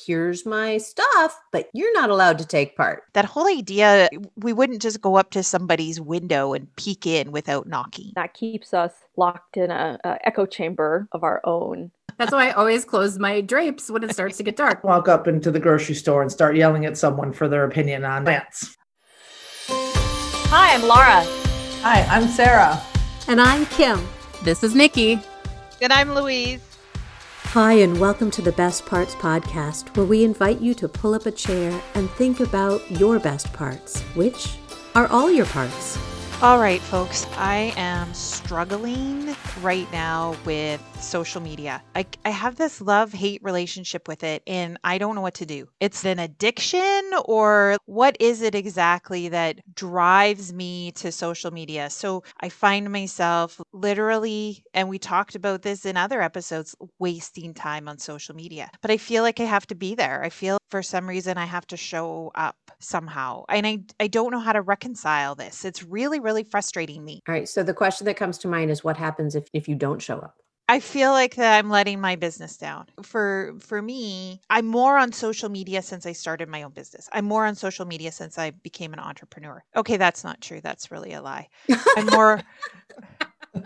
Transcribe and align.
here's 0.00 0.46
my 0.46 0.78
stuff, 0.78 1.38
but 1.52 1.68
you're 1.74 1.92
not 1.94 2.10
allowed 2.10 2.38
to 2.38 2.46
take 2.46 2.76
part. 2.76 3.02
That 3.14 3.24
whole 3.24 3.48
idea, 3.48 4.08
we 4.36 4.52
wouldn't 4.52 4.82
just 4.82 5.00
go 5.00 5.16
up 5.16 5.30
to 5.30 5.42
somebody's 5.42 6.00
window 6.00 6.54
and 6.54 6.74
peek 6.76 7.06
in 7.06 7.32
without 7.32 7.66
knocking. 7.66 8.12
That 8.14 8.34
keeps 8.34 8.72
us 8.74 8.92
locked 9.16 9.56
in 9.56 9.70
a, 9.70 9.98
a 10.04 10.18
echo 10.26 10.46
chamber 10.46 11.08
of 11.12 11.24
our 11.24 11.40
own. 11.44 11.90
That's 12.16 12.32
why 12.32 12.48
I 12.48 12.52
always 12.52 12.84
close 12.84 13.18
my 13.18 13.40
drapes 13.40 13.90
when 13.90 14.02
it 14.02 14.12
starts 14.12 14.36
to 14.38 14.42
get 14.42 14.56
dark. 14.56 14.82
Walk 14.84 15.08
up 15.08 15.28
into 15.28 15.50
the 15.50 15.60
grocery 15.60 15.94
store 15.94 16.22
and 16.22 16.32
start 16.32 16.56
yelling 16.56 16.84
at 16.84 16.98
someone 16.98 17.32
for 17.32 17.48
their 17.48 17.64
opinion 17.64 18.04
on 18.04 18.24
plants. 18.24 18.76
Hi, 19.68 20.74
I'm 20.74 20.82
Laura. 20.82 21.22
Hi, 21.82 22.02
I'm 22.10 22.28
Sarah. 22.28 22.82
And 23.28 23.40
I'm 23.40 23.66
Kim. 23.66 24.04
This 24.42 24.64
is 24.64 24.74
Nikki. 24.74 25.20
And 25.80 25.92
I'm 25.92 26.14
Louise. 26.14 26.67
Hi, 27.52 27.72
and 27.72 27.98
welcome 27.98 28.30
to 28.32 28.42
the 28.42 28.52
Best 28.52 28.84
Parts 28.84 29.14
Podcast, 29.14 29.96
where 29.96 30.04
we 30.04 30.22
invite 30.22 30.60
you 30.60 30.74
to 30.74 30.86
pull 30.86 31.14
up 31.14 31.24
a 31.24 31.30
chair 31.30 31.80
and 31.94 32.10
think 32.10 32.40
about 32.40 32.82
your 32.90 33.18
best 33.18 33.50
parts, 33.54 34.02
which 34.14 34.58
are 34.94 35.06
all 35.06 35.30
your 35.30 35.46
parts. 35.46 35.96
All 36.40 36.60
right, 36.60 36.80
folks, 36.80 37.26
I 37.36 37.74
am 37.76 38.14
struggling 38.14 39.34
right 39.60 39.90
now 39.90 40.36
with 40.44 40.80
social 41.00 41.40
media. 41.40 41.82
I, 41.96 42.06
I 42.24 42.30
have 42.30 42.54
this 42.54 42.80
love 42.80 43.12
hate 43.12 43.42
relationship 43.42 44.06
with 44.06 44.22
it, 44.22 44.44
and 44.46 44.78
I 44.84 44.98
don't 44.98 45.16
know 45.16 45.20
what 45.20 45.34
to 45.34 45.46
do. 45.46 45.66
It's 45.80 46.04
an 46.04 46.20
addiction, 46.20 47.10
or 47.24 47.76
what 47.86 48.16
is 48.20 48.42
it 48.42 48.54
exactly 48.54 49.30
that 49.30 49.58
drives 49.74 50.52
me 50.52 50.92
to 50.92 51.10
social 51.10 51.50
media? 51.50 51.90
So 51.90 52.22
I 52.40 52.50
find 52.50 52.92
myself 52.92 53.60
literally, 53.72 54.62
and 54.72 54.88
we 54.88 55.00
talked 55.00 55.34
about 55.34 55.62
this 55.62 55.84
in 55.84 55.96
other 55.96 56.22
episodes, 56.22 56.76
wasting 57.00 57.52
time 57.52 57.88
on 57.88 57.98
social 57.98 58.36
media. 58.36 58.70
But 58.80 58.92
I 58.92 58.96
feel 58.96 59.24
like 59.24 59.40
I 59.40 59.44
have 59.44 59.66
to 59.66 59.74
be 59.74 59.96
there. 59.96 60.22
I 60.22 60.28
feel 60.28 60.57
for 60.70 60.82
some 60.82 61.08
reason 61.08 61.38
I 61.38 61.46
have 61.46 61.66
to 61.68 61.76
show 61.76 62.30
up 62.34 62.56
somehow. 62.78 63.44
And 63.48 63.66
I, 63.66 63.78
I 64.00 64.06
don't 64.06 64.30
know 64.30 64.40
how 64.40 64.52
to 64.52 64.62
reconcile 64.62 65.34
this. 65.34 65.64
It's 65.64 65.82
really, 65.82 66.20
really 66.20 66.44
frustrating 66.44 67.04
me. 67.04 67.22
All 67.28 67.34
right. 67.34 67.48
So 67.48 67.62
the 67.62 67.74
question 67.74 68.04
that 68.06 68.16
comes 68.16 68.38
to 68.38 68.48
mind 68.48 68.70
is 68.70 68.84
what 68.84 68.96
happens 68.96 69.34
if, 69.34 69.48
if 69.52 69.68
you 69.68 69.74
don't 69.74 70.00
show 70.00 70.18
up? 70.18 70.36
I 70.70 70.80
feel 70.80 71.12
like 71.12 71.36
that 71.36 71.58
I'm 71.58 71.70
letting 71.70 71.98
my 71.98 72.16
business 72.16 72.58
down. 72.58 72.86
For 73.02 73.54
for 73.58 73.80
me, 73.80 74.42
I'm 74.50 74.66
more 74.66 74.98
on 74.98 75.12
social 75.12 75.48
media 75.48 75.80
since 75.80 76.04
I 76.04 76.12
started 76.12 76.46
my 76.46 76.62
own 76.62 76.72
business. 76.72 77.08
I'm 77.10 77.24
more 77.24 77.46
on 77.46 77.54
social 77.54 77.86
media 77.86 78.12
since 78.12 78.36
I 78.36 78.50
became 78.50 78.92
an 78.92 78.98
entrepreneur. 78.98 79.64
Okay, 79.74 79.96
that's 79.96 80.24
not 80.24 80.42
true. 80.42 80.60
That's 80.60 80.90
really 80.90 81.14
a 81.14 81.22
lie. 81.22 81.48
I'm 81.96 82.06
more 82.06 82.42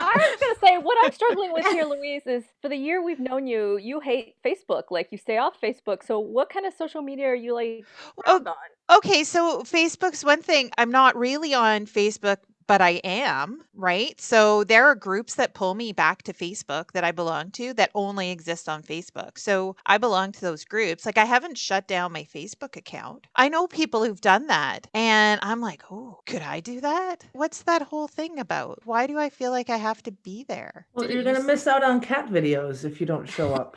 I 0.03 0.12
was 0.17 0.41
going 0.41 0.55
to 0.55 0.61
say 0.61 0.78
what 0.78 0.97
I'm 1.05 1.12
struggling 1.12 1.53
with 1.53 1.67
here, 1.67 1.84
Louise, 1.84 2.22
is 2.27 2.45
for 2.61 2.69
the 2.69 2.77
year 2.77 3.03
we've 3.03 3.20
known 3.20 3.47
you, 3.47 3.78
you 3.78 4.00
hate 4.00 4.34
Facebook. 4.44 4.84
Like 4.91 5.09
you 5.11 5.19
stay 5.19 5.39
off 5.39 5.61
Facebook. 5.61 6.05
So 6.05 6.19
what 6.19 6.50
kind 6.50 6.67
of 6.67 6.75
social 6.75 7.03
media 7.03 7.27
are 7.28 7.34
you 7.34 7.55
like 7.55 7.84
Oh, 8.27 8.36
on? 8.44 8.97
Okay, 8.98 9.25
so 9.25 9.62
Facebook's 9.62 10.25
one 10.25 10.42
thing. 10.42 10.70
I'm 10.77 10.91
not 10.91 11.17
really 11.17 11.55
on 11.55 11.86
Facebook, 11.86 12.39
but 12.66 12.80
I 12.80 13.00
am, 13.05 13.62
right? 13.74 14.20
So 14.20 14.64
there 14.64 14.86
are 14.86 14.94
groups 14.94 15.34
that 15.36 15.55
pull 15.55 15.74
me 15.74 15.92
back 15.92 16.22
to 16.22 16.32
Facebook 16.32 16.92
that 16.92 17.04
I 17.04 17.12
belong 17.12 17.50
to 17.52 17.74
that 17.74 17.91
only 17.94 18.30
exist 18.30 18.69
on 18.69 18.82
Facebook. 18.82 19.38
So 19.38 19.77
I 19.86 19.98
belong 19.98 20.32
to 20.32 20.41
those 20.41 20.64
groups. 20.64 21.06
Like 21.06 21.19
I 21.19 21.24
haven't 21.24 21.58
shut 21.58 21.88
down 21.88 22.12
my 22.12 22.24
Facebook 22.24 22.77
account. 22.77 23.27
I 23.36 23.48
know 23.48 23.66
people 23.66 24.04
who've 24.04 24.20
done 24.20 24.46
that. 24.48 24.86
And 24.94 25.41
I'm 25.42 25.60
like, 25.60 25.82
oh, 25.91 26.20
could 26.27 26.42
I 26.42 26.60
do 26.60 26.80
that? 26.80 27.24
What's 27.32 27.62
that 27.62 27.82
whole 27.82 28.08
thing 28.08 28.38
about? 28.38 28.80
Why 28.84 29.06
do 29.06 29.19
I 29.19 29.30
feel 29.30 29.50
like 29.50 29.70
I 29.70 29.76
have 29.76 30.02
to 30.04 30.12
be 30.12 30.44
there? 30.44 30.86
Well, 30.94 31.06
Did 31.06 31.14
you're 31.14 31.24
going 31.24 31.36
to 31.36 31.42
miss 31.42 31.66
out 31.66 31.82
on 31.82 32.00
cat 32.00 32.28
videos 32.28 32.84
if 32.84 33.00
you 33.00 33.06
don't 33.06 33.28
show 33.28 33.54
up. 33.54 33.76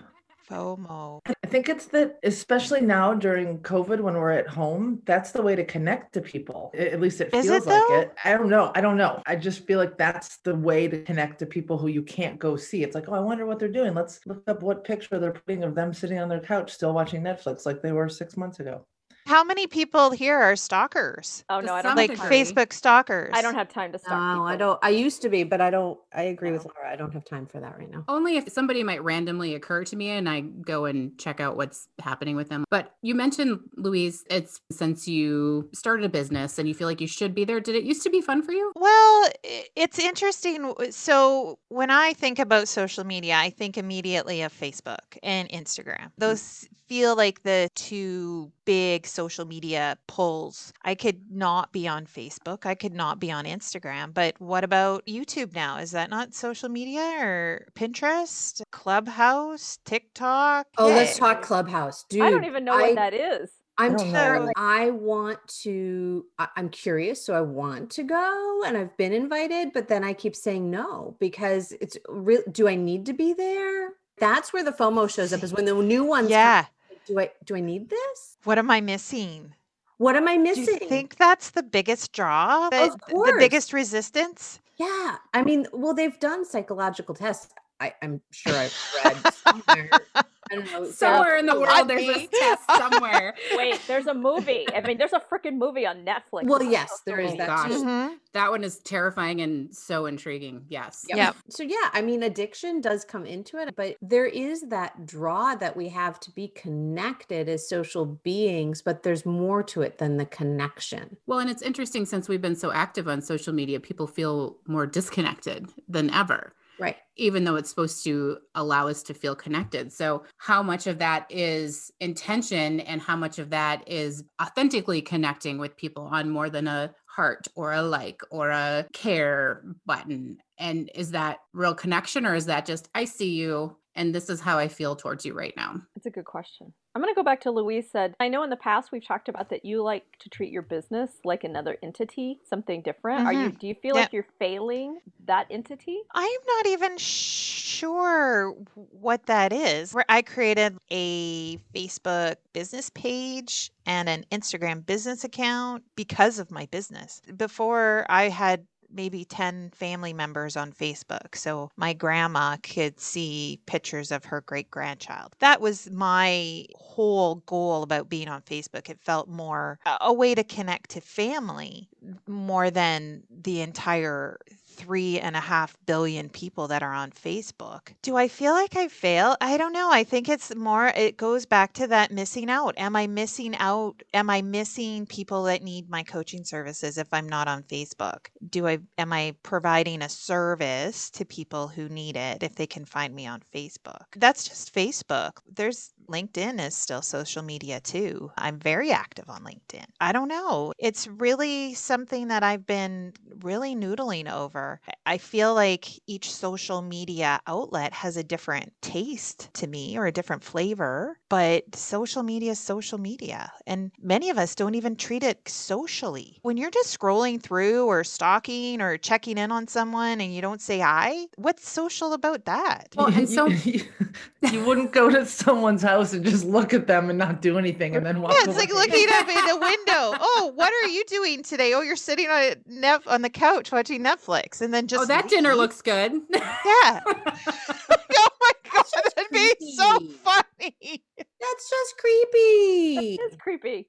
FOMO. 0.50 1.22
I 1.26 1.48
think 1.48 1.70
it's 1.70 1.86
that, 1.88 2.20
especially 2.24 2.82
now 2.82 3.14
during 3.14 3.60
COVID 3.60 4.00
when 4.00 4.16
we're 4.16 4.32
at 4.32 4.48
home, 4.48 5.02
that's 5.06 5.32
the 5.32 5.42
way 5.42 5.56
to 5.56 5.64
connect 5.64 6.14
to 6.14 6.22
people. 6.22 6.72
At 6.78 7.00
least 7.00 7.22
it 7.22 7.32
feels 7.32 7.48
it, 7.48 7.52
like 7.52 7.64
though? 7.66 8.00
it. 8.00 8.14
I 8.24 8.34
don't 8.34 8.50
know. 8.50 8.72
I 8.76 8.82
don't 8.82 8.98
know. 8.98 9.22
I 9.26 9.36
just 9.36 9.66
feel 9.66 9.80
like 9.80 9.98
that's 9.98 10.38
the 10.38 10.56
way 10.56 10.88
to 10.88 11.02
connect 11.04 11.40
to 11.40 11.46
people 11.46 11.78
who 11.78 11.88
you 11.88 12.04
can't 12.04 12.40
go 12.40 12.56
see. 12.56 12.84
It's 12.84 12.96
like, 12.96 13.10
oh, 13.10 13.14
I 13.14 13.20
wonder 13.20 13.46
what 13.46 13.60
they're 13.60 13.70
doing. 13.70 13.94
Let's 13.94 14.20
look 14.26 14.44
up 14.48 14.62
what 14.62 14.84
picture 14.84 15.20
they're 15.20 15.32
putting 15.32 15.64
of 15.64 15.76
them 15.76 15.94
sitting 15.94 16.20
on 16.20 16.30
their 16.30 16.40
couch 16.40 16.72
still 16.72 16.94
watching 16.94 17.22
Netflix 17.22 17.66
like 17.66 17.82
they 17.82 17.92
were 17.92 18.10
six 18.10 18.38
months 18.38 18.60
ago. 18.60 18.86
How 19.26 19.44
many 19.44 19.66
people 19.66 20.12
here 20.12 20.38
are 20.38 20.56
stalkers? 20.56 21.44
Oh 21.50 21.60
no, 21.60 21.74
I 21.74 21.82
don't 21.82 21.96
Like 21.96 22.12
degree. 22.12 22.30
Facebook 22.30 22.72
stalkers. 22.72 23.32
I 23.34 23.42
don't 23.42 23.56
have 23.56 23.70
time 23.70 23.92
to 23.92 23.98
stalk 23.98 24.12
No, 24.12 24.46
I 24.46 24.56
don't. 24.56 24.78
I 24.84 24.90
used 24.90 25.24
to 25.24 25.30
be, 25.30 25.44
but 25.44 25.62
I 25.62 25.72
don't. 25.72 25.98
I 26.14 26.24
agree 26.24 26.52
with 26.52 26.64
Laura. 26.66 26.92
I 26.92 26.96
don't 26.96 27.12
have 27.12 27.26
time 27.26 27.48
for 27.48 27.60
that 27.60 27.76
right 27.78 27.90
now. 27.90 28.04
Only 28.08 28.38
if 28.38 28.52
somebody 28.52 28.84
might 28.84 29.04
randomly 29.04 29.56
occur 29.56 29.84
to 29.86 29.96
me 29.96 30.12
and 30.12 30.30
I 30.30 30.42
go 30.42 30.86
and 30.86 31.18
check 31.18 31.40
out 31.40 31.58
what's 31.58 31.88
happening 32.00 32.36
with 32.36 32.50
them. 32.50 32.66
But 32.70 32.94
you 33.02 33.16
mentioned, 33.16 33.62
Louise, 33.76 34.24
it's 34.30 34.62
since 34.72 35.08
you 35.08 35.70
started 35.74 36.06
a 36.06 36.10
business 36.10 36.60
and 36.60 36.68
you 36.68 36.76
feel 36.76 36.88
like 36.88 37.02
you 37.02 37.08
should 37.08 37.34
be 37.34 37.46
there. 37.46 37.60
Did 37.60 37.76
it 37.76 37.84
used 37.84 38.04
to 38.04 38.12
be 38.12 38.22
fun 38.22 38.44
for 38.44 38.52
you? 38.52 38.72
Well, 38.76 39.30
it's 39.76 39.98
interesting. 39.98 40.72
So, 40.92 41.58
when 41.70 41.90
I 41.90 42.14
think 42.14 42.38
about 42.38 42.68
social 42.68 43.04
media, 43.04 43.36
I 43.36 43.50
think 43.50 43.78
immediately 43.78 44.44
of 44.44 44.54
Facebook 44.54 45.18
and 45.24 45.50
Instagram. 45.50 46.04
Hmm. 46.04 46.10
Those 46.20 46.70
feel 46.88 47.16
like 47.16 47.44
the 47.44 47.70
two 47.76 48.52
big 48.66 49.06
social 49.08 49.46
media 49.46 49.98
pulls. 50.08 50.74
I 50.84 50.96
could 50.96 51.32
not 51.32 51.72
be 51.72 51.88
on 51.88 52.06
Facebook. 52.06 52.66
I 52.66 52.76
could 52.76 52.94
not 52.94 53.20
be 53.20 53.32
on 53.32 53.46
Instagram. 53.46 54.14
But 54.14 54.36
what 54.40 54.64
about 54.64 55.06
YouTube 55.06 55.54
now? 55.54 55.78
Is 55.78 55.92
that 55.92 56.10
not 56.10 56.34
social 56.34 56.70
media 56.70 57.02
or 57.20 57.68
Pinterest, 57.76 58.62
Clubhouse, 58.72 59.80
TikTok? 59.86 60.68
Oh, 60.78 60.88
let's 60.88 61.18
talk 61.18 61.42
Clubhouse, 61.42 62.06
dude. 62.10 62.22
I 62.22 62.30
don't 62.30 62.46
even 62.46 62.66
know 62.66 62.74
I- 62.74 62.82
what 62.82 62.96
that 62.96 63.14
is. 63.14 63.52
I'm 63.78 63.94
I 63.94 63.98
don't 63.98 64.08
know 64.08 64.20
terrible. 64.20 64.52
I 64.56 64.90
want 64.92 65.40
to. 65.64 66.26
I, 66.40 66.48
I'm 66.56 66.70
curious, 66.70 67.26
so 67.26 67.34
I 67.34 67.42
want 67.42 67.90
to 67.92 68.04
go, 68.04 68.62
and 68.66 68.78
I've 68.78 68.96
been 68.96 69.12
invited, 69.12 69.74
but 69.74 69.90
then 69.90 70.02
I 70.02 70.14
keep 70.14 70.34
saying 70.34 70.72
no 70.72 71.18
because 71.20 71.74
it's 71.82 71.98
real. 72.08 72.42
Do 72.50 72.70
I 72.70 72.76
need 72.76 73.06
to 73.08 73.14
be 73.14 73.34
there? 73.34 73.90
That's 74.18 74.54
where 74.54 74.64
the 74.64 74.72
FOMO 74.72 75.10
shows 75.14 75.34
up. 75.34 75.44
Is 75.44 75.54
when 75.54 75.66
the 75.66 75.74
new 75.74 76.04
ones. 76.04 76.30
Yeah. 76.30 76.66
like, 76.90 77.06
Do 77.06 77.20
I 77.20 77.32
do 77.46 77.56
I 77.56 77.60
need 77.60 77.90
this? 77.90 78.38
What 78.44 78.58
am 78.58 78.72
I 78.72 78.82
missing? 78.82 79.54
What 79.98 80.16
am 80.16 80.28
I 80.28 80.38
missing? 80.38 80.66
Do 80.66 80.72
you 80.74 80.90
think 80.90 81.16
that's 81.16 81.52
the 81.52 81.64
biggest 81.64 82.12
draw? 82.12 82.70
The, 82.70 82.98
the 83.08 83.14
course. 83.14 83.32
biggest 83.38 83.72
resistance? 83.72 84.60
Yeah, 84.78 85.16
I 85.34 85.44
mean, 85.44 85.68
well, 85.72 85.94
they've 85.94 86.20
done 86.20 86.44
psychological 86.44 87.16
tests. 87.16 87.54
I, 87.80 87.94
I'm 88.02 88.22
sure 88.32 88.54
I've 88.54 88.76
read 89.06 89.34
somewhere. 89.34 89.90
I 89.94 90.00
don't 90.16 90.25
know. 90.60 90.86
Sarah, 90.86 91.16
Somewhere 91.18 91.38
in 91.38 91.46
the 91.46 91.60
world, 91.60 91.88
there's 91.88 92.08
a 92.08 92.28
test 92.28 92.64
somewhere. 92.78 93.36
Wait, 93.56 93.80
there's 93.88 94.08
a 94.08 94.14
movie. 94.14 94.66
I 94.74 94.82
mean, 94.82 94.98
there's 94.98 95.14
a 95.14 95.20
freaking 95.22 95.58
movie 95.58 95.86
on 95.86 96.06
Netflix. 96.06 96.46
Well, 96.46 96.64
yes, 96.64 97.02
there 97.06 97.20
is 97.20 97.36
that 97.38 97.48
gosh. 97.48 97.70
too. 97.72 97.84
Mhm. 97.84 98.16
that 98.34 98.52
one 98.52 98.64
is 98.64 98.80
terrifying 98.80 99.42
and 99.42 99.74
so 99.76 100.06
intriguing. 100.06 100.66
Yes. 100.70 101.06
Yep. 101.08 101.36
So 101.50 101.64
yeah, 101.64 101.90
I 101.94 102.02
mean 102.02 102.24
addiction 102.24 102.82
does 102.82 103.06
come 103.06 103.26
into 103.26 103.58
it, 103.58 103.74
but 103.76 103.96
there 104.02 104.26
is 104.26 104.62
that 104.70 105.06
draw 105.06 105.56
that 105.56 105.78
we 105.78 105.90
have 105.90 106.20
to 106.22 106.32
be 106.32 106.50
connected 106.50 107.48
as 107.48 107.68
social 107.68 108.06
beings, 108.06 108.82
but 108.82 109.04
there's 109.04 109.26
more 109.26 109.64
to 109.64 109.82
it 109.82 109.98
than 109.98 110.18
the 110.18 110.26
connection. 110.26 111.18
Well, 111.28 111.40
and 111.40 111.50
it's 111.50 111.62
interesting 111.62 112.06
since 112.06 112.28
we've 112.28 112.42
been 112.42 112.56
so 112.56 112.72
active 112.72 113.08
on 113.08 113.22
social 113.22 113.54
media, 113.54 113.80
people 113.80 114.08
feel 114.08 114.58
more 114.68 114.86
disconnected 114.86 115.70
than 115.88 116.10
ever. 116.10 116.54
Right. 116.80 116.98
even 117.16 117.44
though 117.44 117.56
it's 117.56 117.70
supposed 117.70 118.04
to 118.04 118.38
allow 118.56 118.88
us 118.88 119.02
to 119.04 119.14
feel 119.14 119.36
connected. 119.36 119.94
So, 119.94 120.24
how 120.38 120.62
much 120.62 120.88
of 120.88 121.00
that 121.00 121.26
is 121.30 121.92
intention 122.00 122.82
and 122.82 123.02
how 123.02 123.16
much 123.16 123.40
of 123.40 123.50
that 123.52 123.88
is 123.88 124.24
authentically 124.42 125.02
connecting 125.02 125.58
with 125.58 125.78
people 125.78 126.04
on 126.04 126.30
more 126.30 126.50
than 126.50 126.68
a 126.68 126.94
heart 127.06 127.48
or 127.56 127.72
a 127.74 127.82
like 127.82 128.22
or 128.30 128.50
a 128.50 128.86
care 128.94 129.64
button? 129.86 130.38
And 130.58 130.90
is 130.96 131.12
that 131.12 131.40
real 131.54 131.76
connection 131.76 132.26
or 132.26 132.36
is 132.36 132.46
that 132.48 132.66
just, 132.66 132.90
I 132.94 133.06
see 133.06 133.32
you 133.34 133.78
and 133.96 134.14
this 134.14 134.30
is 134.30 134.42
how 134.42 134.58
I 134.58 134.68
feel 134.68 134.96
towards 134.96 135.26
you 135.26 135.34
right 135.34 135.54
now? 135.56 135.82
That's 135.96 136.06
a 136.06 136.10
good 136.10 136.26
question. 136.26 136.74
I'm 136.94 137.02
going 137.02 137.14
to 137.14 137.18
go 137.18 137.24
back 137.24 137.42
to 137.42 137.52
Louise 137.52 137.90
said. 137.92 138.16
I 138.20 138.30
know 138.30 138.44
in 138.44 138.50
the 138.50 138.56
past 138.56 138.92
we've 138.92 139.06
talked 139.06 139.28
about 139.28 139.50
that 139.50 139.66
you 139.66 139.84
like 139.84 140.06
to 140.20 140.30
treat 140.30 140.52
your 140.52 140.62
business 140.62 141.12
like 141.26 141.44
another 141.44 141.78
entity, 141.84 142.40
something 142.50 142.82
different. 142.82 143.26
Are 143.26 143.34
you 143.34 143.50
mm-hmm. 143.50 143.58
do 143.58 143.68
you 143.68 143.76
feel 143.76 143.96
Yeah. 143.96 144.02
like 144.02 144.14
you're 144.14 144.28
failing 144.40 145.00
that 145.26 145.48
entity? 145.50 145.98
I'm 146.14 146.40
not 146.48 146.68
even 146.68 146.98
sure 146.98 148.56
what 148.74 149.26
that 149.26 149.52
is. 149.52 149.94
Where 149.94 150.06
I 150.08 150.22
created 150.22 150.78
a 150.90 151.58
Facebook 151.76 152.36
business 152.54 152.90
page 152.90 153.72
and 153.86 154.08
an 154.08 154.26
Instagram 154.32 154.86
business 154.86 155.24
account 155.26 155.84
because 155.96 156.40
of 156.40 156.50
my 156.50 156.66
business. 156.68 157.22
Before 157.36 158.06
I 158.10 158.30
had 158.30 158.66
maybe 158.96 159.26
10 159.26 159.72
family 159.72 160.14
members 160.14 160.56
on 160.56 160.72
Facebook 160.72 161.36
so 161.36 161.70
my 161.76 161.94
grandma 161.94 162.58
could 162.64 163.00
see 163.00 163.60
pictures 163.66 164.12
of 164.12 164.26
her 164.26 164.42
great 164.42 164.72
grandchild. 164.72 165.34
That 165.40 165.62
was 165.62 165.90
my 165.92 166.66
whole 166.76 167.36
goal 167.46 167.84
about 167.84 168.10
being 168.10 168.28
on 168.28 168.42
Facebook. 168.42 168.90
It 168.90 169.00
felt 169.02 169.28
more 169.28 169.80
a- 170.02 170.14
way 170.14 170.34
to 170.34 170.44
connect 170.44 170.92
to 170.92 171.02
family 171.02 171.90
more 172.28 172.72
than 172.72 173.24
the 173.30 173.62
entire 173.62 174.40
three 174.86 175.20
and 175.20 175.36
a 175.36 175.40
half 175.40 175.76
billion 175.88 176.30
people 176.30 176.68
that 176.68 176.84
are 176.84 176.94
on 176.94 177.10
Facebook. 177.10 177.94
Do 178.04 178.16
I 178.16 178.28
feel 178.28 178.54
like 178.54 178.76
I 178.76 178.88
fail? 178.88 179.36
I 179.42 179.58
don't 179.58 179.74
know. 179.74 179.90
I 179.92 180.04
think 180.04 180.30
it's 180.30 180.54
more, 180.56 180.88
it 180.96 181.18
goes 181.18 181.46
back 181.48 181.74
to 181.74 181.88
that 181.88 182.12
missing 182.12 182.52
out. 182.52 182.76
Am 182.78 182.96
I 182.96 183.08
missing 183.08 183.56
out? 183.58 184.04
Am 184.14 184.30
I 184.30 184.44
missing 184.44 185.08
people 185.08 185.44
that 185.44 185.64
need 185.64 185.90
my 185.90 186.04
coaching 186.04 186.44
services 186.44 187.00
if 187.00 187.08
I'm 187.12 187.28
not 187.28 187.48
on 187.48 187.64
Facebook? 187.64 188.28
Do 188.48 188.68
I, 188.68 188.78
am 189.00 189.12
I 189.12 189.34
providing 189.42 190.04
a 190.04 190.10
service 190.10 191.10
to 191.12 191.26
people 191.26 191.68
who 191.68 191.90
need 191.90 192.16
it 192.16 192.44
if 192.44 192.56
they 192.56 192.68
can 192.68 192.86
find 192.86 193.16
me 193.16 193.26
on 193.26 193.42
Facebook? 193.54 194.06
That's 194.16 194.48
just 194.48 194.74
Facebook. 194.74 195.38
There's 195.52 195.94
LinkedIn 196.08 196.66
is 196.66 196.76
still 196.76 197.02
social 197.02 197.44
media 197.44 197.80
too. 197.80 198.32
I'm 198.38 198.60
very 198.60 198.92
active 198.92 199.30
on 199.30 199.44
LinkedIn. 199.44 199.86
I 200.00 200.12
don't 200.12 200.28
know. 200.28 200.74
It's 200.78 201.08
really 201.08 201.74
something 201.74 202.28
that 202.28 202.44
I've 202.44 202.66
been 202.66 203.14
really 203.42 203.76
noodling 203.76 204.32
over. 204.32 204.82
I 205.06 205.18
feel 205.18 205.54
like 205.54 205.88
each 206.08 206.32
social 206.32 206.82
media 206.82 207.40
outlet 207.48 207.94
has 207.94 208.18
a 208.18 208.24
different 208.24 208.74
taste 208.82 209.54
to 209.56 209.68
me 209.68 209.98
or 209.98 210.06
a 210.06 210.12
different 210.12 210.44
flavor, 210.44 211.18
but 211.30 211.76
social 211.76 212.24
media 212.24 212.52
is 212.52 212.60
social 212.60 212.98
media. 212.98 213.52
And 213.68 213.92
many 214.02 214.30
of 214.30 214.38
us 214.38 214.56
don't 214.56 214.76
even 214.76 214.96
treat 214.96 215.24
it 215.24 215.48
socially. 215.48 216.40
When 216.42 216.58
you're 216.58 216.72
just 216.72 216.98
scrolling 216.98 217.42
through 217.42 217.86
or 217.86 218.04
stalking 218.04 218.82
or 218.82 218.98
checking 218.98 219.38
in 219.38 219.52
on 219.52 219.68
someone 219.68 220.22
and 220.22 220.34
you 220.34 220.42
don't 220.42 220.62
say 220.62 220.80
hi, 220.80 221.26
what's 221.38 221.70
social 221.70 222.14
about 222.14 222.46
that? 222.46 222.90
Well, 222.96 223.08
and 223.08 223.30
so 223.36 223.48
you, 223.48 223.82
you 224.52 224.64
wouldn't 224.66 224.92
go 224.92 225.10
to 225.10 225.26
someone's 225.26 225.82
house 225.82 225.95
and 226.02 226.26
just 226.26 226.46
look 226.46 226.74
at 226.74 226.88
them 226.88 227.10
and 227.10 227.18
not 227.20 227.42
do 227.42 227.58
anything 227.58 227.96
and 227.96 228.06
then 228.06 228.22
walk 228.22 228.32
Yeah, 228.34 228.50
it's 228.50 228.58
like 228.58 228.74
looking 228.74 229.08
up 229.14 229.28
in 229.28 229.46
the 229.46 229.58
window. 229.62 230.18
Oh, 230.20 230.52
what 230.56 230.72
are 230.74 230.88
you 230.88 231.04
doing 231.06 231.44
today? 231.44 231.74
Oh, 231.74 231.82
you're 231.82 231.96
sitting 231.96 232.28
on 232.28 232.42
a 232.42 232.56
nef- 232.68 233.08
on 233.08 233.22
the 233.22 233.30
couch 233.30 233.72
watching 233.72 234.04
Netflix, 234.04 234.62
and 234.62 234.74
then 234.74 234.86
oh, 234.86 234.88
just 234.88 235.04
oh, 235.04 235.06
that 235.08 235.30
dinner 235.30 235.50
leave. 235.50 235.58
looks 235.58 235.82
good. 235.82 236.12
yeah. 236.34 237.02
oh 237.06 237.14
my 237.22 238.52
god, 238.72 238.86
that'd 239.16 239.32
be 239.32 239.54
so 239.76 240.00
funny. 240.24 241.04
That's 241.18 241.70
just 241.70 241.98
creepy. 241.98 243.18
It's 243.22 243.36
creepy. 243.38 243.88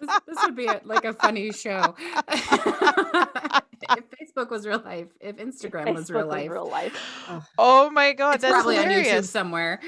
This, 0.00 0.20
this 0.26 0.38
would 0.42 0.56
be 0.56 0.66
a, 0.66 0.80
like 0.84 1.04
a 1.04 1.12
funny 1.12 1.52
show. 1.52 1.94
if 3.96 4.04
Facebook 4.10 4.50
was 4.50 4.66
real 4.66 4.80
life, 4.84 5.08
if 5.20 5.36
Instagram 5.36 5.94
was 5.94 6.10
real 6.10 6.26
life, 6.26 6.50
real 6.50 6.68
life. 6.68 6.96
oh 7.58 7.90
my 7.90 8.12
god, 8.12 8.36
it's 8.36 8.42
that's 8.42 8.52
probably 8.52 8.78
on 8.78 8.84
YouTube 8.84 9.02
hilarious. 9.02 9.30
somewhere. 9.30 9.80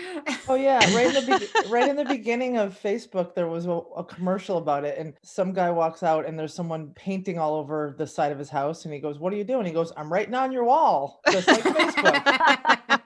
Oh 0.48 0.54
yeah, 0.54 0.78
right 0.94 1.14
in 1.14 1.14
the 1.14 1.38
be- 1.38 1.70
right 1.70 1.88
in 1.88 1.96
the 1.96 2.04
beginning 2.04 2.56
of 2.58 2.78
Facebook, 2.80 3.34
there 3.34 3.48
was 3.48 3.66
a, 3.66 3.70
a 3.70 4.04
commercial 4.04 4.58
about 4.58 4.84
it, 4.84 4.98
and 4.98 5.14
some 5.22 5.52
guy 5.52 5.70
walks 5.70 6.02
out, 6.02 6.26
and 6.26 6.38
there's 6.38 6.54
someone 6.54 6.90
painting 6.94 7.38
all 7.38 7.54
over 7.54 7.94
the 7.98 8.06
side 8.06 8.32
of 8.32 8.38
his 8.38 8.48
house, 8.48 8.84
and 8.84 8.94
he 8.94 9.00
goes, 9.00 9.18
"What 9.18 9.32
are 9.32 9.36
you 9.36 9.44
doing?" 9.44 9.66
He 9.66 9.72
goes, 9.72 9.92
"I'm 9.96 10.12
writing 10.12 10.34
on 10.34 10.52
your 10.52 10.64
wall, 10.64 11.20
just 11.30 11.48
like 11.48 11.62
Facebook." 11.62 13.01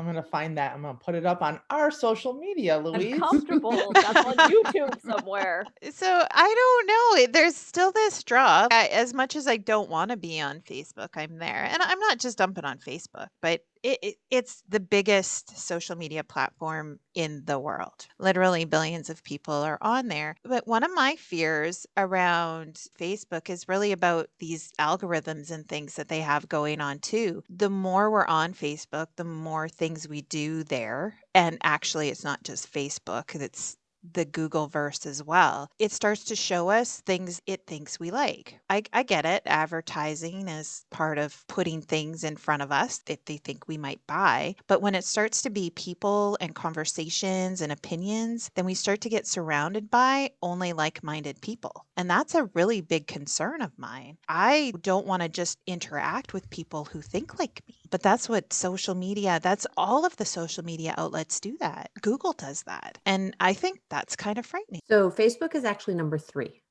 I'm 0.00 0.06
gonna 0.06 0.22
find 0.22 0.56
that. 0.56 0.72
I'm 0.72 0.80
gonna 0.80 0.94
put 0.94 1.14
it 1.14 1.26
up 1.26 1.42
on 1.42 1.60
our 1.68 1.90
social 1.90 2.32
media, 2.32 2.78
Louise. 2.78 3.12
I'm 3.12 3.20
comfortable. 3.20 3.90
That's 3.94 4.24
on 4.24 4.34
YouTube 4.34 5.00
somewhere. 5.02 5.66
So 5.92 6.06
I 6.30 6.54
don't 6.54 6.86
know. 6.86 7.32
There's 7.32 7.56
still 7.56 7.92
this 7.92 8.22
draw. 8.22 8.68
I, 8.70 8.86
as 8.86 9.12
much 9.12 9.34
as 9.36 9.46
I 9.46 9.56
don't 9.56 9.90
want 9.90 10.10
to 10.10 10.16
be 10.16 10.40
on 10.40 10.60
Facebook, 10.60 11.08
I'm 11.14 11.38
there, 11.38 11.64
and 11.70 11.82
I'm 11.82 11.98
not 11.98 12.18
just 12.18 12.38
dumping 12.38 12.64
on 12.64 12.78
Facebook, 12.78 13.26
but 13.42 13.62
it, 13.82 13.98
it, 14.02 14.14
it's 14.30 14.62
the 14.68 14.80
biggest 14.80 15.56
social 15.58 15.96
media 15.96 16.24
platform 16.24 17.00
in 17.14 17.42
the 17.44 17.58
world. 17.58 18.06
Literally 18.18 18.64
billions 18.64 19.10
of 19.10 19.24
people 19.24 19.54
are 19.54 19.78
on 19.80 20.08
there. 20.08 20.36
But 20.44 20.66
one 20.66 20.82
of 20.82 20.92
my 20.94 21.16
fears 21.16 21.86
around 21.96 22.80
Facebook 22.98 23.50
is 23.50 23.68
really 23.68 23.92
about 23.92 24.28
these 24.38 24.72
algorithms 24.78 25.50
and 25.50 25.66
things 25.68 25.94
that 25.96 26.08
they 26.08 26.20
have 26.20 26.48
going 26.48 26.80
on 26.80 26.98
too. 26.98 27.42
The 27.48 27.70
more 27.70 28.10
we're 28.10 28.26
on 28.26 28.54
Facebook, 28.54 29.06
the 29.16 29.24
more 29.24 29.68
things 29.68 30.08
we 30.08 30.22
do 30.22 30.62
there. 30.64 31.16
And 31.34 31.58
actually, 31.62 32.08
it's 32.10 32.24
not 32.24 32.42
just 32.42 32.72
Facebook, 32.72 33.34
it's 33.34 33.76
the 34.02 34.24
Google 34.24 34.66
verse 34.66 35.06
as 35.06 35.22
well. 35.22 35.68
It 35.78 35.92
starts 35.92 36.24
to 36.24 36.36
show 36.36 36.70
us 36.70 37.00
things 37.00 37.40
it 37.46 37.66
thinks 37.66 38.00
we 38.00 38.10
like. 38.10 38.58
I, 38.68 38.82
I 38.92 39.02
get 39.02 39.24
it. 39.24 39.42
Advertising 39.46 40.48
is 40.48 40.84
part 40.90 41.18
of 41.18 41.46
putting 41.48 41.82
things 41.82 42.24
in 42.24 42.36
front 42.36 42.62
of 42.62 42.72
us 42.72 42.98
that 43.06 43.26
they 43.26 43.36
think 43.36 43.68
we 43.68 43.78
might 43.78 44.06
buy. 44.06 44.56
But 44.66 44.82
when 44.82 44.94
it 44.94 45.04
starts 45.04 45.42
to 45.42 45.50
be 45.50 45.70
people 45.70 46.36
and 46.40 46.54
conversations 46.54 47.60
and 47.60 47.72
opinions, 47.72 48.50
then 48.54 48.64
we 48.64 48.74
start 48.74 49.00
to 49.02 49.08
get 49.08 49.26
surrounded 49.26 49.90
by 49.90 50.30
only 50.42 50.72
like 50.72 51.02
minded 51.02 51.40
people. 51.40 51.86
And 51.96 52.10
that's 52.10 52.34
a 52.34 52.50
really 52.54 52.80
big 52.80 53.06
concern 53.06 53.62
of 53.62 53.78
mine. 53.78 54.16
I 54.28 54.72
don't 54.80 55.06
want 55.06 55.22
to 55.22 55.28
just 55.28 55.58
interact 55.66 56.32
with 56.32 56.50
people 56.50 56.86
who 56.86 57.02
think 57.02 57.38
like 57.38 57.62
me. 57.68 57.79
But 57.90 58.02
that's 58.02 58.28
what 58.28 58.52
social 58.52 58.94
media, 58.94 59.40
that's 59.42 59.66
all 59.76 60.04
of 60.04 60.16
the 60.16 60.24
social 60.24 60.64
media 60.64 60.94
outlets 60.96 61.40
do 61.40 61.56
that. 61.58 61.90
Google 62.00 62.32
does 62.32 62.62
that. 62.64 62.98
And 63.04 63.36
I 63.40 63.52
think 63.52 63.80
that's 63.90 64.16
kind 64.16 64.38
of 64.38 64.46
frightening. 64.46 64.80
So 64.88 65.10
Facebook 65.10 65.54
is 65.54 65.64
actually 65.64 65.94
number 65.94 66.18
three. 66.18 66.62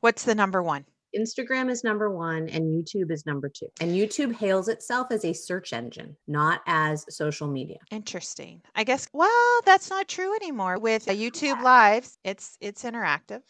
What's 0.00 0.24
the 0.24 0.34
number 0.34 0.62
one? 0.62 0.84
Instagram 1.16 1.70
is 1.70 1.82
number 1.82 2.10
one 2.10 2.48
and 2.48 2.64
YouTube 2.64 3.10
is 3.10 3.26
number 3.26 3.48
two. 3.48 3.66
And 3.80 3.90
YouTube 3.92 4.34
hails 4.34 4.68
itself 4.68 5.08
as 5.10 5.24
a 5.24 5.32
search 5.32 5.72
engine, 5.72 6.16
not 6.28 6.62
as 6.66 7.04
social 7.14 7.48
media. 7.48 7.78
Interesting. 7.90 8.62
I 8.74 8.84
guess 8.84 9.08
well, 9.12 9.60
that's 9.66 9.90
not 9.90 10.08
true 10.08 10.34
anymore. 10.36 10.78
With 10.78 11.06
YouTube 11.06 11.62
Lives, 11.62 12.16
it's 12.24 12.56
it's 12.60 12.84
interactive. 12.84 13.42